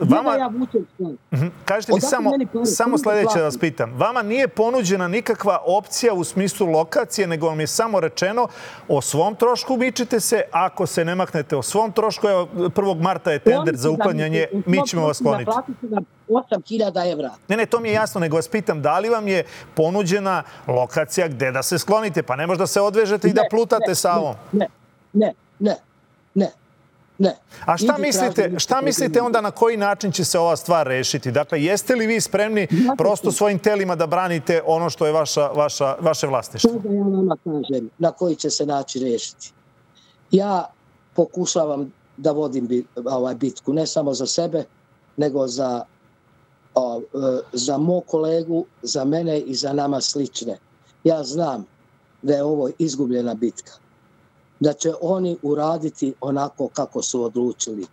Vama, 0.01 0.35
ja 0.35 0.47
vučem 0.59 0.87
mhm. 1.33 1.47
Kažete 1.65 1.93
mi 1.93 2.01
samo, 2.01 2.31
samo 2.65 2.99
sledeće 2.99 3.39
da 3.39 3.45
vas 3.45 3.59
pitam. 3.59 3.93
Vama 3.93 4.23
nije 4.23 4.49
ponuđena 4.49 5.09
nikakva 5.09 5.63
opcija 5.67 6.15
u 6.15 6.25
smislu 6.25 6.67
lokacije, 6.67 7.27
nego 7.27 7.47
vam 7.47 7.61
je 7.61 7.67
samo 7.67 8.01
rečeno 8.01 8.49
o 8.89 9.01
svom 9.01 9.35
trošku 9.35 9.77
mičite 9.77 10.21
se, 10.21 10.43
ako 10.51 10.87
se 10.87 11.05
ne 11.05 11.15
maknete 11.15 11.57
o 11.57 11.63
svom 11.63 11.93
trošku, 11.93 12.29
evo, 12.29 12.49
1. 12.55 13.01
marta 13.01 13.33
je 13.33 13.39
tender 13.39 13.77
za 13.77 13.91
uklanjanje, 13.91 14.47
mi 14.67 14.87
ćemo 14.87 15.07
vas 15.07 15.17
skloniti. 15.17 15.51
8.000 16.29 17.13
evra. 17.13 17.31
Ne, 17.49 17.57
ne, 17.57 17.67
to 17.67 17.81
mi 17.81 17.89
je 17.89 17.95
jasno, 17.95 18.21
nego 18.21 18.37
vas 18.37 18.49
pitam, 18.49 18.83
da 18.83 18.99
li 18.99 19.09
vam 19.09 19.29
je 19.29 19.45
ponuđena 19.75 20.43
lokacija 20.67 21.29
gde 21.29 21.51
da 21.53 21.63
se 21.63 21.79
sklonite? 21.79 22.23
Pa 22.23 22.37
ne 22.37 22.47
možda 22.47 22.63
da 22.63 22.67
se 22.67 22.81
odvežete 22.81 23.27
ne, 23.27 23.31
i 23.31 23.35
da 23.35 23.43
plutate 23.51 23.89
ne, 23.89 23.95
sa 23.95 24.15
ovom. 24.15 24.35
Ne, 24.53 24.67
ne, 25.13 25.35
ne, 25.59 25.77
ne, 26.35 26.51
ne. 27.19 27.37
A 27.67 27.77
šta 27.77 27.99
mislite, 27.99 28.55
šta 28.59 28.81
mislite 28.81 29.23
onda 29.23 29.41
na 29.41 29.51
koji 29.51 29.77
način 29.77 30.13
će 30.13 30.25
se 30.25 30.39
ova 30.39 30.57
stvar 30.57 30.87
rešiti? 30.87 31.31
Dakle, 31.31 31.63
jeste 31.63 31.95
li 31.95 32.07
vi 32.07 32.21
spremni 32.21 32.69
prosto 32.99 33.33
svojim 33.33 33.59
telima 33.59 33.97
da 33.97 34.07
branite 34.07 34.63
ono 34.67 34.91
što 34.91 35.07
je 35.07 35.13
vaša, 35.13 35.47
vaša, 35.47 35.97
vaše 36.01 36.27
vlastištvo? 36.27 36.71
Da 36.85 36.93
ja 36.93 37.03
vama 37.03 37.37
kažem 37.45 37.91
na 37.99 38.13
koji 38.13 38.37
će 38.37 38.51
se 38.51 38.67
način 38.67 39.03
rešiti? 39.03 39.53
Ja 40.31 40.67
pokušavam 41.15 41.93
da 42.17 42.33
vodim 42.33 42.85
ovaj 43.05 43.35
bitku 43.35 43.73
ne 43.73 43.87
samo 43.87 44.15
za 44.15 44.27
sebe, 44.27 44.65
nego 45.17 45.47
za, 45.47 45.85
o, 46.75 47.01
e, 47.01 47.41
za 47.53 47.79
mog 47.79 48.05
kolegu, 48.07 48.65
za 48.83 49.05
mene 49.05 49.41
i 49.41 49.55
za 49.55 49.73
nama 49.73 50.01
slične. 50.01 50.59
Ja 51.05 51.23
znam 51.23 51.65
da 52.23 52.35
je 52.35 52.43
ovo 52.43 52.71
izgubljena 52.79 53.35
bitka 53.35 53.86
da 54.61 54.73
će 54.73 54.93
oni 55.01 55.37
uraditi 55.43 56.15
onako 56.21 56.69
kako 56.69 57.03
su 57.03 57.23
odlučili. 57.23 57.87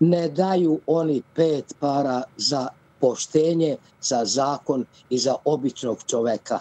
Ne 0.00 0.28
daju 0.28 0.80
oni 0.86 1.22
pet 1.34 1.74
para 1.80 2.22
za 2.36 2.68
poštenje, 3.00 3.76
za 4.00 4.24
zakon 4.24 4.84
i 5.10 5.18
za 5.18 5.34
običnog 5.44 5.98
čoveka. 6.06 6.60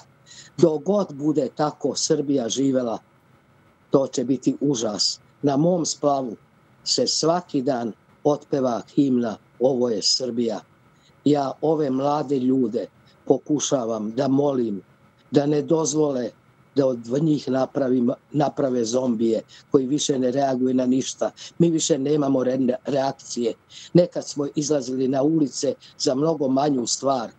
Dogod 0.57 1.13
bude 1.13 1.49
tako 1.55 1.95
Srbija 1.95 2.49
živela, 2.49 2.97
to 3.89 4.07
će 4.07 4.23
biti 4.23 4.55
užas. 4.61 5.19
Na 5.41 5.57
mom 5.57 5.85
splavu 5.85 6.35
se 6.83 7.07
svaki 7.07 7.61
dan 7.61 7.93
otpeva 8.23 8.81
himna 8.95 9.37
Ovo 9.59 9.89
je 9.89 10.01
Srbija. 10.01 10.61
Ja 11.25 11.51
ove 11.61 11.89
mlade 11.89 12.39
ljude 12.39 12.87
pokušavam 13.25 14.11
da 14.11 14.27
molim 14.27 14.81
da 15.31 15.45
ne 15.45 15.61
dozvole 15.61 16.31
da 16.75 16.87
od 16.87 17.23
njih 17.23 17.49
napravim, 17.49 18.11
naprave 18.31 18.85
zombije 18.85 19.41
koji 19.71 19.87
više 19.87 20.19
ne 20.19 20.31
reaguju 20.31 20.73
na 20.73 20.85
ništa. 20.85 21.31
Mi 21.59 21.69
više 21.69 21.97
nemamo 21.97 22.43
re, 22.43 22.59
reakcije. 22.85 23.53
Nekad 23.93 24.27
smo 24.27 24.47
izlazili 24.55 25.07
na 25.07 25.23
ulice 25.23 25.73
za 25.97 26.15
mnogo 26.15 26.47
manju 26.47 26.87
stvar. 26.87 27.31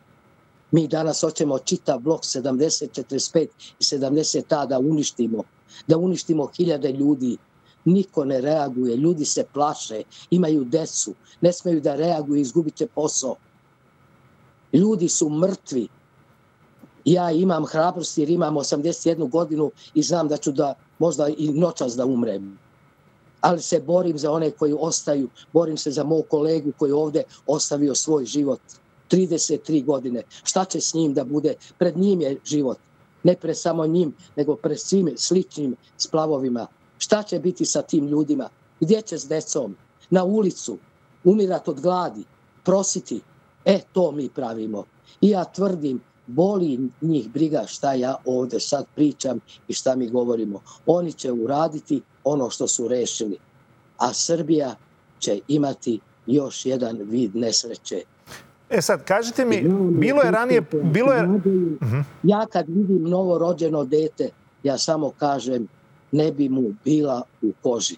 Mi 0.70 0.88
danas 0.88 1.20
hoćemo 1.20 1.59
čitav 1.59 1.99
blok 1.99 2.20
70, 2.20 3.03
45 3.03 3.46
i 3.81 3.85
70 3.85 4.42
ta 4.49 4.66
da 4.66 4.79
uništimo. 4.79 5.42
Da 5.87 5.96
uništimo 5.96 6.46
hiljade 6.57 6.92
ljudi. 6.92 7.37
Niko 7.85 8.25
ne 8.25 8.40
reaguje, 8.40 8.96
ljudi 8.96 9.25
se 9.25 9.44
plaše, 9.53 10.03
imaju 10.31 10.64
decu, 10.64 11.14
ne 11.40 11.53
smeju 11.53 11.81
da 11.81 11.94
reaguju, 11.94 12.40
izgubit 12.40 12.75
će 12.75 12.87
posao. 12.87 13.37
Ljudi 14.72 15.09
su 15.09 15.29
mrtvi, 15.29 15.88
ja 17.07 17.31
imam 17.31 17.66
hrabrost 17.66 18.19
jer 18.19 18.31
imam 18.31 18.55
81 18.55 19.31
godinu 19.31 19.71
i 19.95 20.03
znam 20.03 20.29
da 20.29 20.37
ću 20.37 20.53
da 20.53 20.75
možda 20.99 21.29
i 21.29 21.53
noćas 21.53 21.97
da 21.97 22.07
umrem. 22.07 22.59
Ali 23.40 23.62
se 23.62 23.81
borim 23.81 24.19
za 24.19 24.33
one 24.33 24.51
koji 24.51 24.75
ostaju, 24.79 25.29
borim 25.53 25.77
se 25.77 25.90
za 25.90 26.05
mog 26.05 26.25
kolegu 26.29 26.73
koji 26.79 26.92
ovde 26.92 27.23
ostavio 27.47 27.95
svoj 27.95 28.25
život. 28.25 28.61
33 29.11 29.85
godine. 29.85 30.23
Šta 30.45 30.64
će 30.64 30.81
s 30.81 30.95
njim 30.95 31.14
da 31.14 31.25
bude? 31.25 31.55
Pred 31.79 31.97
njim 31.97 32.21
je 32.21 32.38
život. 32.45 32.79
Ne 33.23 33.37
pred 33.37 33.59
samo 33.59 33.87
njim, 33.87 34.14
nego 34.37 34.57
pred 34.57 34.81
svim 34.81 35.14
sličnim 35.16 35.77
splavovima. 35.97 36.66
Šta 36.99 37.23
će 37.23 37.38
biti 37.38 37.64
sa 37.64 37.83
tim 37.83 38.09
ljudima? 38.09 38.49
Gdje 38.81 39.03
će 39.03 39.19
s 39.19 39.29
decom? 39.29 39.77
Na 40.11 40.25
ulicu? 40.25 40.79
Umirat 41.25 41.69
od 41.69 41.81
gladi? 41.81 42.25
Prositi? 42.64 43.21
E, 43.64 43.81
to 43.92 44.12
mi 44.12 44.29
pravimo. 44.29 44.85
I 45.21 45.31
ja 45.31 45.45
tvrdim 45.45 46.01
boli 46.26 46.78
njih 47.00 47.30
briga 47.30 47.64
šta 47.66 47.92
ja 47.92 48.16
ovde 48.24 48.60
sad 48.60 48.84
pričam 48.94 49.40
i 49.68 49.72
šta 49.72 49.96
mi 49.96 50.10
govorimo. 50.10 50.60
Oni 50.86 51.12
će 51.12 51.32
uraditi 51.32 52.02
ono 52.24 52.50
što 52.50 52.66
su 52.66 52.88
rešili, 52.88 53.38
a 53.98 54.12
Srbija 54.12 54.76
će 55.18 55.40
imati 55.48 56.00
još 56.26 56.66
jedan 56.66 56.98
vid 57.02 57.36
nesreće. 57.36 58.02
E 58.70 58.82
sad, 58.82 59.04
kažite 59.04 59.44
mi, 59.44 59.68
bilo 59.90 60.22
je 60.22 60.30
ranije... 60.30 60.60
Bilo 60.82 61.12
je... 61.12 61.26
Mhm. 61.26 62.00
Ja 62.22 62.46
kad 62.52 62.68
vidim 62.68 63.02
novo 63.02 63.38
rođeno 63.38 63.84
dete, 63.84 64.30
ja 64.62 64.78
samo 64.78 65.10
kažem, 65.18 65.68
ne 66.12 66.32
bi 66.32 66.48
mu 66.48 66.74
bila 66.84 67.22
u 67.42 67.52
koži. 67.62 67.96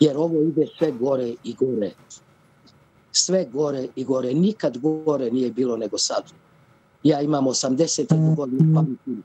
Jer 0.00 0.16
ovo 0.16 0.42
ide 0.42 0.66
sve 0.78 0.92
gore 0.92 1.34
i 1.44 1.54
gore. 1.54 1.90
Sve 3.12 3.44
gore 3.52 3.86
i 3.96 4.04
gore. 4.04 4.34
Nikad 4.34 4.78
gore 4.78 5.30
nije 5.30 5.50
bilo 5.50 5.76
nego 5.76 5.98
sad. 5.98 6.22
Ja 7.02 7.20
imam 7.20 7.44
80 7.44 8.36
godina, 8.36 8.74
pamtim, 8.74 9.22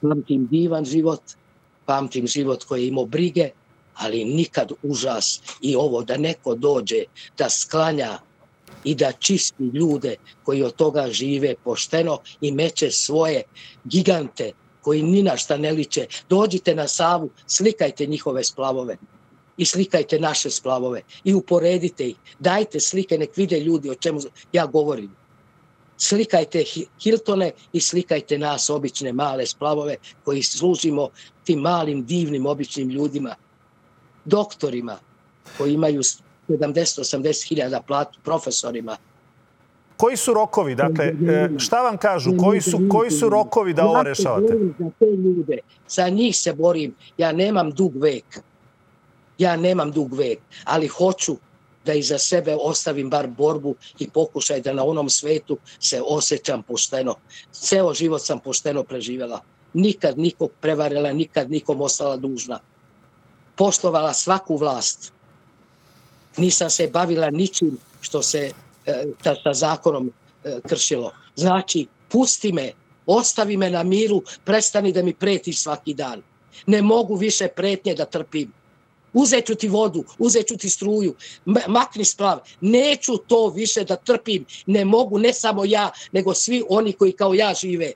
pamtim 0.00 0.46
divan 0.50 0.84
život, 0.84 1.20
pamtim 1.86 2.26
život 2.26 2.64
koji 2.64 2.82
je 2.82 2.88
imao 2.88 3.06
brige, 3.06 3.50
ali 3.94 4.24
nikad 4.24 4.72
užas 4.82 5.40
i 5.60 5.76
ovo 5.76 6.02
da 6.02 6.16
neko 6.16 6.54
dođe 6.54 7.04
da 7.38 7.50
sklanja 7.50 8.18
i 8.84 8.94
da 8.94 9.12
čisti 9.12 9.64
ljude 9.74 10.16
koji 10.44 10.62
od 10.62 10.74
toga 10.74 11.08
žive 11.10 11.54
pošteno 11.64 12.18
i 12.40 12.52
meće 12.52 12.90
svoje 12.90 13.42
gigante 13.84 14.52
koji 14.82 15.02
ni 15.02 15.22
na 15.22 15.36
šta 15.36 15.56
ne 15.56 15.72
liče. 15.72 16.06
Dođite 16.28 16.74
na 16.74 16.88
Savu, 16.88 17.30
slikajte 17.46 18.06
njihove 18.06 18.44
splavove 18.44 18.96
i 19.56 19.64
slikajte 19.64 20.18
naše 20.18 20.50
splavove 20.50 21.02
i 21.24 21.34
uporedite 21.34 22.08
ih. 22.08 22.16
Dajte 22.38 22.80
slike, 22.80 23.18
nek 23.18 23.36
vide 23.36 23.60
ljudi 23.60 23.90
o 23.90 23.94
čemu 23.94 24.20
ja 24.52 24.66
govorim 24.66 25.10
slikajte 25.98 26.64
Hiltone 27.02 27.50
i 27.72 27.80
slikajte 27.80 28.38
nas, 28.38 28.70
obične 28.70 29.12
male 29.12 29.46
splavove 29.46 29.96
koji 30.24 30.42
služimo 30.42 31.08
tim 31.44 31.60
malim, 31.60 32.04
divnim, 32.04 32.46
običnim 32.46 32.90
ljudima, 32.90 33.34
doktorima 34.24 34.98
koji 35.58 35.74
imaju 35.74 36.02
70-80 36.48 37.48
hiljada 37.48 37.80
platu, 37.80 38.18
profesorima. 38.24 38.96
Koji 39.96 40.16
su 40.16 40.34
rokovi? 40.34 40.74
Dakle, 40.74 41.04
e, 41.04 41.48
šta 41.58 41.82
vam 41.82 41.96
kažu? 41.96 42.36
Koji 42.36 42.60
su, 42.60 42.80
koji 42.90 43.10
su 43.10 43.28
rokovi 43.28 43.74
da 43.74 43.86
ovo 43.86 44.02
rešavate? 44.02 44.54
Za 44.78 44.90
te 44.98 45.06
ljude, 45.06 45.58
za 45.88 46.08
njih 46.08 46.36
se 46.36 46.52
borim. 46.52 46.94
Ja 47.18 47.32
nemam 47.32 47.70
dug 47.70 47.96
vek. 47.96 48.24
Ja 49.38 49.56
nemam 49.56 49.90
dug 49.92 50.14
vek, 50.14 50.38
ali 50.64 50.86
hoću 50.86 51.36
da 51.88 51.94
iza 51.94 52.18
sebe 52.18 52.56
ostavim 52.60 53.10
bar 53.10 53.26
borbu 53.26 53.74
i 53.98 54.10
pokušaj 54.10 54.60
da 54.60 54.72
na 54.72 54.84
onom 54.84 55.08
svetu 55.10 55.56
se 55.80 56.02
osjećam 56.04 56.62
pošteno. 56.62 57.14
Ceo 57.52 57.94
život 57.94 58.22
sam 58.22 58.40
pošteno 58.44 58.84
preživjela. 58.84 59.40
Nikad 59.74 60.18
nikog 60.18 60.50
prevarila, 60.60 61.12
nikad 61.12 61.50
nikom 61.50 61.80
ostala 61.80 62.16
dužna. 62.16 62.60
Poštovala 63.56 64.12
svaku 64.12 64.56
vlast. 64.56 65.12
Nisam 66.36 66.70
se 66.70 66.88
bavila 66.92 67.30
ničim 67.30 67.78
što 68.00 68.22
se 68.22 68.52
e, 68.86 69.04
sa 69.42 69.52
zakonom 69.52 70.12
e, 70.44 70.60
kršilo. 70.68 71.12
Znači, 71.36 71.86
pusti 72.08 72.52
me, 72.52 72.72
ostavi 73.06 73.56
me 73.56 73.70
na 73.70 73.82
miru, 73.82 74.22
prestani 74.44 74.92
da 74.92 75.02
mi 75.02 75.14
pretiš 75.14 75.62
svaki 75.62 75.94
dan. 75.94 76.22
Ne 76.66 76.82
mogu 76.82 77.16
više 77.16 77.48
pretnje 77.48 77.94
da 77.94 78.04
trpim 78.04 78.52
uzet 79.18 79.46
ću 79.46 79.54
ti 79.54 79.68
vodu, 79.68 80.04
uzet 80.18 80.46
ću 80.46 80.56
ti 80.56 80.70
struju, 80.70 81.14
makni 81.68 82.04
splav. 82.04 82.38
Neću 82.60 83.16
to 83.16 83.46
više 83.48 83.84
da 83.84 83.96
trpim, 83.96 84.44
ne 84.66 84.84
mogu, 84.84 85.18
ne 85.18 85.32
samo 85.32 85.64
ja, 85.64 85.90
nego 86.12 86.34
svi 86.34 86.62
oni 86.68 86.92
koji 86.92 87.12
kao 87.12 87.34
ja 87.34 87.54
žive. 87.54 87.92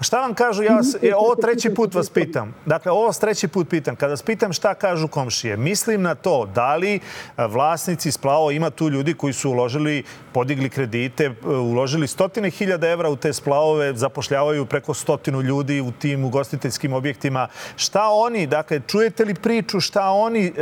Šta 0.00 0.20
vam 0.20 0.34
kažu, 0.34 0.62
ja 0.62 0.74
vas, 0.74 0.96
e, 1.02 1.14
ovo 1.14 1.34
treći 1.34 1.74
put 1.74 1.94
vas 1.94 2.10
pitam. 2.10 2.54
Dakle, 2.66 2.92
ovo 2.92 3.12
treći 3.12 3.48
put 3.48 3.68
pitam. 3.68 3.96
Kada 3.96 4.10
vas 4.10 4.22
pitam 4.22 4.52
šta 4.52 4.74
kažu 4.74 5.08
komšije, 5.08 5.56
mislim 5.56 6.02
na 6.02 6.14
to 6.14 6.46
da 6.54 6.76
li 6.76 6.94
e, 6.94 7.00
vlasnici 7.46 8.12
splavo 8.12 8.50
ima 8.50 8.70
tu 8.70 8.88
ljudi 8.88 9.14
koji 9.14 9.32
su 9.32 9.50
uložili, 9.50 10.04
podigli 10.32 10.70
kredite, 10.70 11.24
e, 11.24 11.48
uložili 11.48 12.08
stotine 12.08 12.50
hiljada 12.50 12.88
evra 12.88 13.08
u 13.08 13.16
te 13.16 13.32
splavove, 13.32 13.94
zapošljavaju 13.94 14.66
preko 14.66 14.94
stotinu 14.94 15.42
ljudi 15.42 15.80
u 15.80 15.92
tim 15.92 16.24
ugostiteljskim 16.24 16.92
objektima. 16.92 17.48
Šta 17.76 18.08
oni, 18.08 18.46
dakle, 18.46 18.80
čujete 18.86 19.24
li 19.24 19.34
priču 19.34 19.80
šta 19.80 20.10
oni 20.10 20.46
e, 20.46 20.52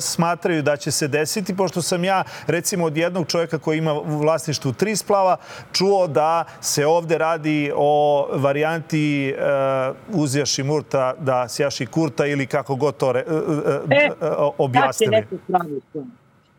smatraju 0.00 0.62
da 0.62 0.76
će 0.76 0.90
se 0.90 1.08
desiti, 1.08 1.56
pošto 1.56 1.82
sam 1.82 2.04
ja, 2.04 2.24
recimo, 2.46 2.84
od 2.84 2.96
jednog 2.96 3.26
čovjeka 3.26 3.58
koji 3.58 3.78
ima 3.78 3.94
u 3.94 4.18
vlasništvu 4.18 4.72
tri 4.72 4.96
splava, 4.96 5.36
čuo 5.72 6.06
da 6.06 6.44
se 6.60 6.86
ovde 6.86 7.18
radi 7.18 7.72
o 7.76 8.28
varijanti 8.56 9.34
uh, 9.34 10.20
uzjaši 10.20 10.62
murta 10.62 11.14
da 11.18 11.48
sjaši 11.48 11.86
kurta 11.86 12.26
ili 12.26 12.46
kako 12.46 12.76
god 12.76 12.96
to 12.96 13.12
re, 13.12 13.24
uh, 13.26 13.58
e, 13.90 14.10
objasnili. 14.58 15.26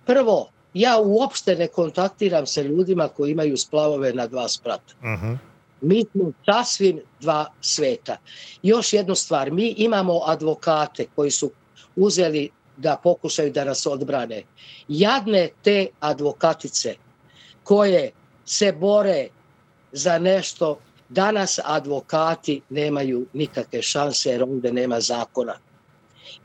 Prvo, 0.06 0.50
ja 0.74 1.00
uopšte 1.00 1.56
ne 1.56 1.68
kontaktiram 1.68 2.46
se 2.46 2.64
ljudima 2.64 3.08
koji 3.08 3.32
imaju 3.32 3.58
splavove 3.58 4.14
na 4.14 4.28
dva 4.28 4.48
sprata. 4.48 4.94
Uh 5.00 5.06
mhm. 5.06 5.26
-huh. 5.26 5.38
Mi 5.82 6.06
smo 6.12 6.32
sasvim 6.46 7.00
dva 7.20 7.46
sveta. 7.62 8.18
Još 8.64 8.94
jednu 8.94 9.16
stvar, 9.16 9.52
mi 9.52 9.74
imamo 9.78 10.22
advokate 10.26 11.06
koji 11.16 11.32
su 11.32 11.52
uzeli 11.96 12.50
da 12.78 12.98
pokušaju 13.04 13.52
da 13.52 13.64
nas 13.64 13.86
odbrane. 13.86 14.44
Jadne 14.88 15.50
te 15.64 15.88
advokatice 16.00 16.96
koje 17.64 18.12
se 18.46 18.72
bore 18.72 19.28
za 19.92 20.20
nešto 20.20 20.80
Danas 21.10 21.60
advokati 21.64 22.62
nemaju 22.70 23.26
nikakve 23.34 23.82
šanse 23.82 24.30
jer 24.30 24.44
ovde 24.44 24.72
nema 24.72 25.00
zakona. 25.00 25.56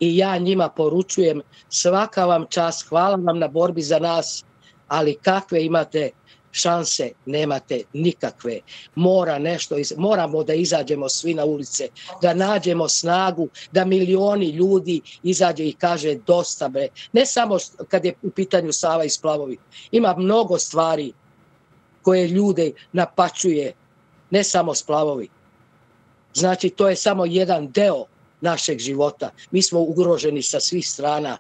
I 0.00 0.16
ja 0.16 0.38
njima 0.38 0.68
poručujem 0.68 1.42
svaka 1.68 2.26
vam 2.26 2.46
čast, 2.50 2.88
hvala 2.88 3.16
vam 3.16 3.38
na 3.38 3.48
borbi 3.48 3.82
za 3.82 3.98
nas, 3.98 4.44
ali 4.88 5.18
kakve 5.22 5.64
imate 5.64 6.10
šanse 6.52 7.10
nemate 7.26 7.82
nikakve. 7.92 8.60
Mora 8.94 9.38
nešto, 9.38 9.76
moramo 9.96 10.44
da 10.44 10.54
izađemo 10.54 11.08
svi 11.08 11.34
na 11.34 11.44
ulice, 11.44 11.88
da 12.22 12.34
nađemo 12.34 12.88
snagu, 12.88 13.48
da 13.72 13.84
milioni 13.84 14.50
ljudi 14.50 15.00
izađe 15.22 15.64
i 15.64 15.72
kaže 15.72 16.14
dosta 16.26 16.68
bre. 16.68 16.88
Ne 17.12 17.26
samo 17.26 17.58
kad 17.88 18.04
je 18.04 18.14
u 18.22 18.30
pitanju 18.30 18.72
Sava 18.72 19.04
i 19.04 19.08
Splavovi. 19.08 19.58
Ima 19.90 20.14
mnogo 20.18 20.58
stvari 20.58 21.12
koje 22.02 22.28
ljude 22.28 22.72
napačuje, 22.92 23.72
ne 24.32 24.44
samo 24.44 24.74
splavovi. 24.74 25.28
Znači, 26.34 26.70
to 26.70 26.88
je 26.88 26.96
samo 26.96 27.24
jedan 27.24 27.68
deo 27.68 28.06
našeg 28.40 28.78
života. 28.78 29.30
Mi 29.50 29.62
smo 29.62 29.80
ugroženi 29.80 30.42
sa 30.42 30.60
svih 30.60 30.88
strana. 30.88 31.38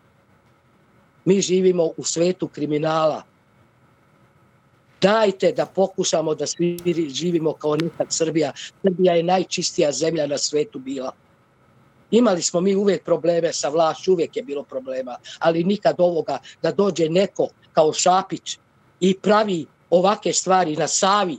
Mi 1.24 1.40
živimo 1.40 1.90
u 1.96 2.04
svetu 2.04 2.48
kriminala. 2.48 3.22
Dajte 5.00 5.52
da 5.52 5.66
pokušamo 5.66 6.34
da 6.34 6.46
svi 6.46 6.78
živimo 7.08 7.52
kao 7.52 7.76
nekad 7.76 8.06
Srbija. 8.10 8.52
Srbija 8.82 9.14
je 9.14 9.22
najčistija 9.22 9.92
zemlja 9.92 10.26
na 10.26 10.38
svetu 10.38 10.78
bila. 10.78 11.12
Imali 12.10 12.42
smo 12.42 12.60
mi 12.60 12.76
uvek 12.76 13.04
probleme 13.04 13.52
sa 13.52 13.68
vlašću, 13.68 14.12
uvek 14.12 14.36
je 14.36 14.42
bilo 14.42 14.62
problema, 14.62 15.16
ali 15.38 15.64
nikad 15.64 15.96
ovoga 15.98 16.38
da 16.62 16.72
dođe 16.72 17.08
neko 17.08 17.48
kao 17.72 17.92
Šapić 17.92 18.58
i 19.00 19.14
pravi 19.18 19.66
ovake 19.90 20.32
stvari 20.32 20.76
na 20.76 20.88
Savi, 20.88 21.38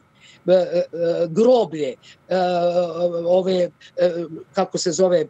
groblje, 1.29 1.95
e, 2.29 2.37
ove, 3.25 3.69
kako 4.53 4.77
se 4.77 4.91
zove, 4.91 5.25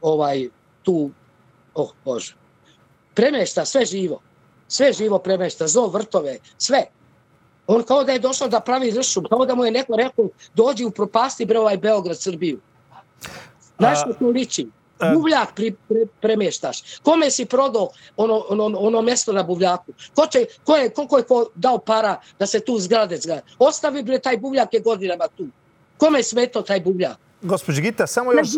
ovaj, 0.00 0.48
tu, 0.82 1.10
oh 1.74 1.90
Bože, 2.04 2.34
premešta 3.14 3.64
sve 3.64 3.84
živo, 3.84 4.20
sve 4.68 4.92
živo 4.92 5.18
premešta, 5.18 5.66
zo 5.66 5.86
vrtove, 5.86 6.38
sve. 6.58 6.86
On 7.66 7.82
kao 7.82 8.04
da 8.04 8.12
je 8.12 8.18
došao 8.18 8.48
da 8.48 8.60
pravi 8.60 8.90
ršum, 8.90 9.24
kao 9.28 9.46
da 9.46 9.54
mu 9.54 9.64
je 9.64 9.70
neko 9.70 9.96
rekao 9.96 10.28
dođi 10.54 10.84
u 10.84 10.90
propasti 10.90 11.44
bre 11.44 11.58
ovaj 11.58 11.76
Beograd, 11.76 12.18
Srbiju. 12.18 12.60
Znaš 13.78 14.00
što 14.00 14.12
to 14.12 14.26
liči? 14.26 14.66
Buvljak 15.14 15.54
pri, 15.54 15.74
pre, 15.88 16.06
premeštaš. 16.20 16.98
Kome 17.02 17.30
si 17.30 17.44
prodao 17.44 17.88
ono, 18.16 18.44
ono, 18.48 18.78
ono 18.78 19.02
mesto 19.02 19.32
na 19.32 19.42
buvljaku? 19.42 19.92
Ko, 20.14 20.26
će, 20.26 20.46
ko 20.64 20.76
je, 20.76 20.90
koliko 20.90 21.18
je 21.18 21.24
ko 21.24 21.50
dao 21.54 21.78
para 21.78 22.20
da 22.38 22.46
se 22.46 22.60
tu 22.60 22.78
zgrade 22.78 23.16
zgrade? 23.16 23.42
Ostavi 23.58 24.02
bre, 24.02 24.18
taj 24.18 24.36
buvljak 24.36 24.74
je 24.74 24.80
godinama 24.80 25.28
tu. 25.36 25.46
Kome 25.98 26.18
je 26.18 26.22
smetao 26.22 26.62
taj 26.62 26.80
buvljak? 26.80 27.16
Gospođi 27.42 27.82
Gita, 27.82 28.06
samo 28.06 28.32
još, 28.32 28.48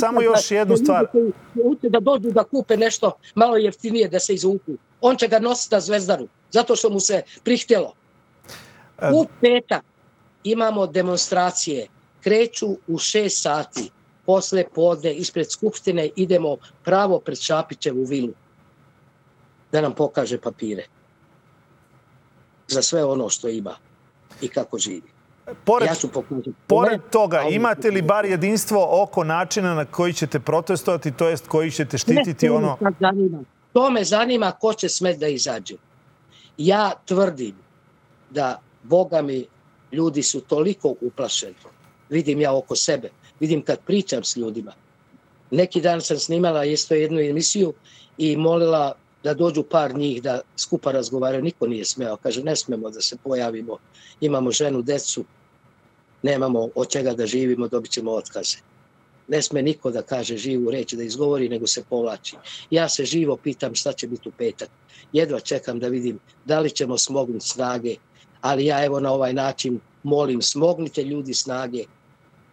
samo 0.00 0.22
još 0.22 0.50
jednu 0.50 0.76
stvar. 0.76 1.06
Da 1.82 2.00
dođu 2.00 2.30
da 2.30 2.44
kupe 2.44 2.76
nešto 2.76 3.12
malo 3.34 3.56
jeftinije 3.56 4.08
da 4.08 4.20
se 4.20 4.34
izvuku. 4.34 4.72
On 5.00 5.16
će 5.16 5.28
ga 5.28 5.38
nositi 5.38 5.74
na 5.74 5.80
zvezdaru, 5.80 6.28
zato 6.50 6.76
što 6.76 6.90
mu 6.90 7.00
se 7.00 7.22
prihtjelo. 7.44 7.94
U 9.12 9.26
petak 9.40 9.84
imamo 10.44 10.86
demonstracije. 10.86 11.86
Kreću 12.20 12.76
u 12.86 12.98
šest 12.98 13.42
sati 13.42 13.90
posle 14.26 14.64
podne 14.74 15.14
ispred 15.14 15.50
Skupštine 15.50 16.10
idemo 16.16 16.56
pravo 16.84 17.20
pred 17.20 17.38
Šapićevu 17.38 18.04
vilu 18.04 18.32
da 19.72 19.80
nam 19.80 19.94
pokaže 19.94 20.38
papire 20.38 20.86
za 22.68 22.82
sve 22.82 23.04
ono 23.04 23.28
što 23.28 23.48
ima 23.48 23.76
i 24.40 24.48
kako 24.48 24.78
živi. 24.78 25.20
Pored, 25.64 25.88
ja 25.88 25.94
ću 25.94 26.08
pokazati. 26.08 26.52
Pored 26.66 27.00
toga, 27.10 27.42
imate 27.50 27.90
li 27.90 28.02
bar 28.02 28.24
jedinstvo 28.24 29.02
oko 29.02 29.24
načina 29.24 29.74
na 29.74 29.84
koji 29.84 30.12
ćete 30.12 30.40
protestovati, 30.40 31.12
to 31.12 31.28
jest 31.28 31.48
koji 31.48 31.70
ćete 31.70 31.98
štititi 31.98 32.46
ne, 32.48 32.52
ono... 32.52 32.76
Zanima. 33.00 33.38
To 33.72 33.90
me 33.90 34.04
zanima 34.04 34.52
ko 34.52 34.74
će 34.74 34.88
smet 34.88 35.18
da 35.18 35.28
izađe. 35.28 35.74
Ja 36.58 36.92
tvrdim 37.04 37.54
da, 38.30 38.60
boga 38.82 39.22
mi, 39.22 39.46
ljudi 39.92 40.22
su 40.22 40.40
toliko 40.40 40.94
uplašeni. 41.00 41.54
Vidim 42.08 42.40
ja 42.40 42.56
oko 42.56 42.76
sebe 42.76 43.10
vidim 43.40 43.62
kad 43.62 43.78
pričam 43.86 44.24
s 44.24 44.36
ljudima. 44.36 44.72
Neki 45.50 45.80
dan 45.80 46.00
sam 46.00 46.18
snimala 46.18 46.64
isto 46.64 46.94
jednu 46.94 47.20
emisiju 47.20 47.72
i 48.18 48.36
molila 48.36 48.94
da 49.24 49.34
dođu 49.34 49.62
par 49.62 49.94
njih 49.94 50.22
da 50.22 50.40
skupa 50.56 50.92
razgovaraju. 50.92 51.42
Niko 51.42 51.66
nije 51.66 51.84
smeo. 51.84 52.16
Kaže, 52.16 52.42
ne 52.42 52.56
smemo 52.56 52.90
da 52.90 53.00
se 53.00 53.16
pojavimo. 53.24 53.78
Imamo 54.20 54.50
ženu, 54.50 54.82
decu, 54.82 55.24
nemamo 56.22 56.68
od 56.74 56.88
čega 56.88 57.14
da 57.14 57.26
živimo, 57.26 57.68
dobit 57.68 57.90
ćemo 57.90 58.12
otkaze. 58.12 58.56
Ne 59.28 59.42
sme 59.42 59.62
niko 59.62 59.90
da 59.90 60.02
kaže 60.02 60.36
živu 60.36 60.70
reč, 60.70 60.92
da 60.92 61.02
izgovori, 61.02 61.48
nego 61.48 61.66
se 61.66 61.84
povlači. 61.88 62.36
Ja 62.70 62.88
se 62.88 63.04
živo 63.04 63.36
pitam 63.36 63.74
šta 63.74 63.92
će 63.92 64.08
biti 64.08 64.28
u 64.28 64.32
petak. 64.32 64.68
Jedva 65.12 65.40
čekam 65.40 65.78
da 65.78 65.88
vidim 65.88 66.18
da 66.44 66.60
li 66.60 66.70
ćemo 66.70 66.98
smognuti 66.98 67.48
snage, 67.48 67.96
ali 68.40 68.66
ja 68.66 68.84
evo 68.84 69.00
na 69.00 69.12
ovaj 69.12 69.32
način 69.32 69.80
molim, 70.02 70.42
smognite 70.42 71.04
ljudi 71.04 71.34
snage, 71.34 71.84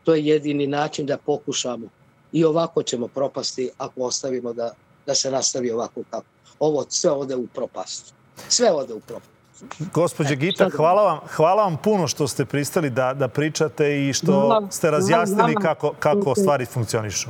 to 0.07 0.15
je 0.15 0.25
jedini 0.25 0.67
način 0.67 1.05
da 1.05 1.17
pokušamo. 1.17 1.87
I 2.31 2.45
ovako 2.45 2.83
ćemo 2.83 3.07
propasti 3.07 3.69
ako 3.77 4.01
ostavimo 4.01 4.53
da, 4.53 4.71
da 5.05 5.15
se 5.15 5.31
nastavi 5.31 5.71
ovako 5.71 6.01
kako. 6.09 6.25
Ovo 6.59 6.85
sve 6.89 7.11
ode 7.11 7.35
u 7.35 7.47
propast. 7.47 8.13
Sve 8.49 8.71
ode 8.71 8.93
u 8.93 8.99
propast. 8.99 9.31
Gospođe 9.93 10.35
Gita, 10.35 10.69
hvala 10.69 11.03
vam, 11.03 11.19
hvala 11.35 11.63
vam 11.63 11.77
puno 11.83 12.07
što 12.07 12.27
ste 12.27 12.45
pristali 12.45 12.89
da, 12.89 13.13
da 13.13 13.27
pričate 13.27 14.07
i 14.07 14.13
što 14.13 14.67
ste 14.71 14.91
razjasnili 14.91 15.55
kako, 15.55 15.93
kako 15.99 16.35
stvari 16.35 16.65
funkcionišu. 16.65 17.29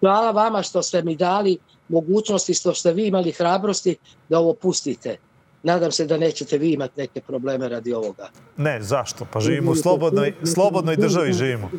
Hvala 0.00 0.30
vama 0.30 0.62
što 0.62 0.82
ste 0.82 1.02
mi 1.02 1.16
dali 1.16 1.58
mogućnosti, 1.88 2.54
što 2.54 2.74
ste 2.74 2.92
vi 2.92 3.06
imali 3.06 3.32
hrabrosti 3.32 3.96
da 4.28 4.38
ovo 4.38 4.54
pustite 4.54 5.18
nadam 5.62 5.92
se 5.92 6.06
da 6.06 6.16
nećete 6.16 6.58
vi 6.58 6.72
imati 6.72 7.00
neke 7.00 7.20
probleme 7.20 7.68
radi 7.68 7.94
ovoga. 7.94 8.28
Ne, 8.56 8.82
zašto? 8.82 9.26
Pa 9.32 9.40
živimo 9.40 9.70
u 9.70 9.74
slobodnoj, 9.74 10.34
slobodnoj 10.54 10.96
državi 10.96 11.32
živimo. 11.32 11.70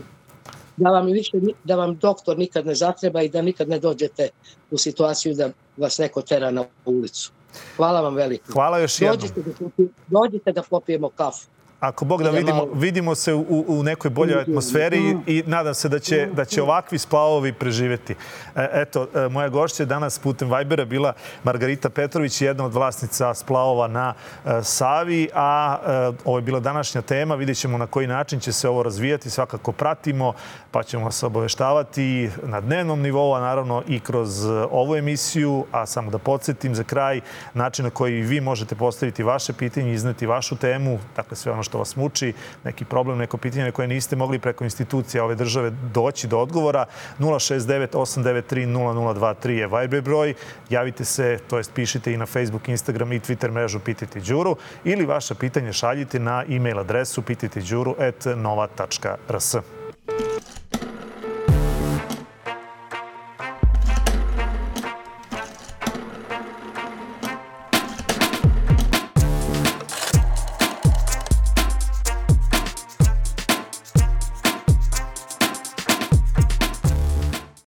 Da 0.77 0.89
vam, 0.89 1.05
više, 1.05 1.37
da 1.63 1.75
vam 1.75 1.95
doktor 1.95 2.37
nikad 2.37 2.65
ne 2.65 2.75
zatreba 2.75 3.21
i 3.21 3.29
da 3.29 3.41
nikad 3.41 3.69
ne 3.69 3.79
dođete 3.79 4.29
u 4.71 4.77
situaciju 4.77 5.35
da 5.35 5.49
vas 5.77 5.97
neko 5.97 6.21
tera 6.21 6.51
na 6.51 6.65
ulicu. 6.85 7.31
Hvala 7.75 8.01
vam 8.01 8.15
veliko. 8.15 8.53
Hvala 8.53 8.79
još 8.79 9.01
jednom. 9.01 9.19
Dođite 9.19 9.41
da, 9.77 9.83
dođite 10.07 10.51
da 10.51 10.61
popijemo 10.69 11.09
kafu. 11.09 11.47
Ako 11.83 12.05
Bog 12.05 12.23
da 12.23 12.29
vidimo, 12.29 12.67
vidimo 12.73 13.15
se 13.15 13.33
u, 13.33 13.65
u 13.67 13.83
nekoj 13.83 14.11
boljoj 14.11 14.41
atmosferi 14.41 14.99
i, 15.27 15.37
i 15.37 15.43
nadam 15.47 15.73
se 15.73 15.89
da 15.89 15.99
će, 15.99 16.27
da 16.33 16.45
će 16.45 16.61
ovakvi 16.61 16.97
splavovi 16.97 17.53
preživeti. 17.53 18.15
E, 18.55 18.69
eto, 18.73 19.07
e, 19.15 19.29
moja 19.29 19.49
gošća 19.49 19.83
je 19.83 19.87
danas 19.87 20.19
putem 20.19 20.53
Vibera 20.57 20.85
bila 20.85 21.13
Margarita 21.43 21.89
Petrović, 21.89 22.41
jedna 22.41 22.65
od 22.65 22.73
vlasnica 22.73 23.33
splavova 23.33 23.87
na 23.87 24.13
e, 24.45 24.63
Savi, 24.63 25.29
a 25.33 25.77
ovo 26.25 26.37
je 26.37 26.41
bila 26.41 26.59
današnja 26.59 27.01
tema. 27.01 27.35
Vidjet 27.35 27.57
ćemo 27.57 27.77
na 27.77 27.87
koji 27.87 28.07
način 28.07 28.39
će 28.39 28.51
se 28.51 28.69
ovo 28.69 28.83
razvijati. 28.83 29.29
Svakako 29.29 29.71
pratimo, 29.71 30.33
pa 30.71 30.83
ćemo 30.83 31.11
se 31.11 31.25
obaveštavati 31.25 32.29
na 32.43 32.61
dnevnom 32.61 33.01
nivou, 33.01 33.33
a 33.33 33.39
naravno 33.39 33.83
i 33.87 33.99
kroz 33.99 34.45
ovu 34.71 34.95
emisiju. 34.95 35.65
A 35.71 35.85
samo 35.85 36.11
da 36.11 36.17
podsjetim 36.17 36.75
za 36.75 36.83
kraj 36.83 37.21
način 37.53 37.85
na 37.85 37.91
koji 37.91 38.21
vi 38.21 38.41
možete 38.41 38.75
postaviti 38.75 39.23
vaše 39.23 39.53
pitanje, 39.53 39.93
izneti 39.93 40.25
vašu 40.25 40.55
temu, 40.55 40.99
dakle 41.15 41.37
sve 41.37 41.51
ono 41.51 41.63
što 41.63 41.72
što 41.73 41.79
vas 41.79 41.95
muči, 41.95 42.33
neki 42.63 42.85
problem, 42.85 43.17
neko 43.17 43.37
pitanje 43.37 43.71
koje 43.71 43.87
niste 43.87 44.15
mogli 44.15 44.39
preko 44.39 44.63
institucija 44.63 45.23
ove 45.23 45.35
države 45.35 45.71
doći 45.93 46.27
do 46.27 46.39
odgovora. 46.39 46.85
069 47.19 47.87
893 47.87 48.67
0023 48.67 49.49
je 49.49 49.67
Viber 49.67 50.01
broj. 50.01 50.33
Javite 50.69 51.05
se, 51.05 51.39
to 51.49 51.57
jest 51.57 51.73
pišite 51.73 52.13
i 52.13 52.17
na 52.17 52.25
Facebook, 52.25 52.69
Instagram 52.69 53.13
i 53.13 53.19
Twitter 53.19 53.51
mrežu 53.51 53.79
Pitajte 53.79 54.19
Đuru 54.19 54.55
ili 54.83 55.05
vaše 55.05 55.35
pitanje 55.35 55.73
šaljite 55.73 56.19
na 56.19 56.43
e-mail 56.49 56.79
adresu 56.79 57.21
pitajteđuru.nova.rs. 57.21 59.55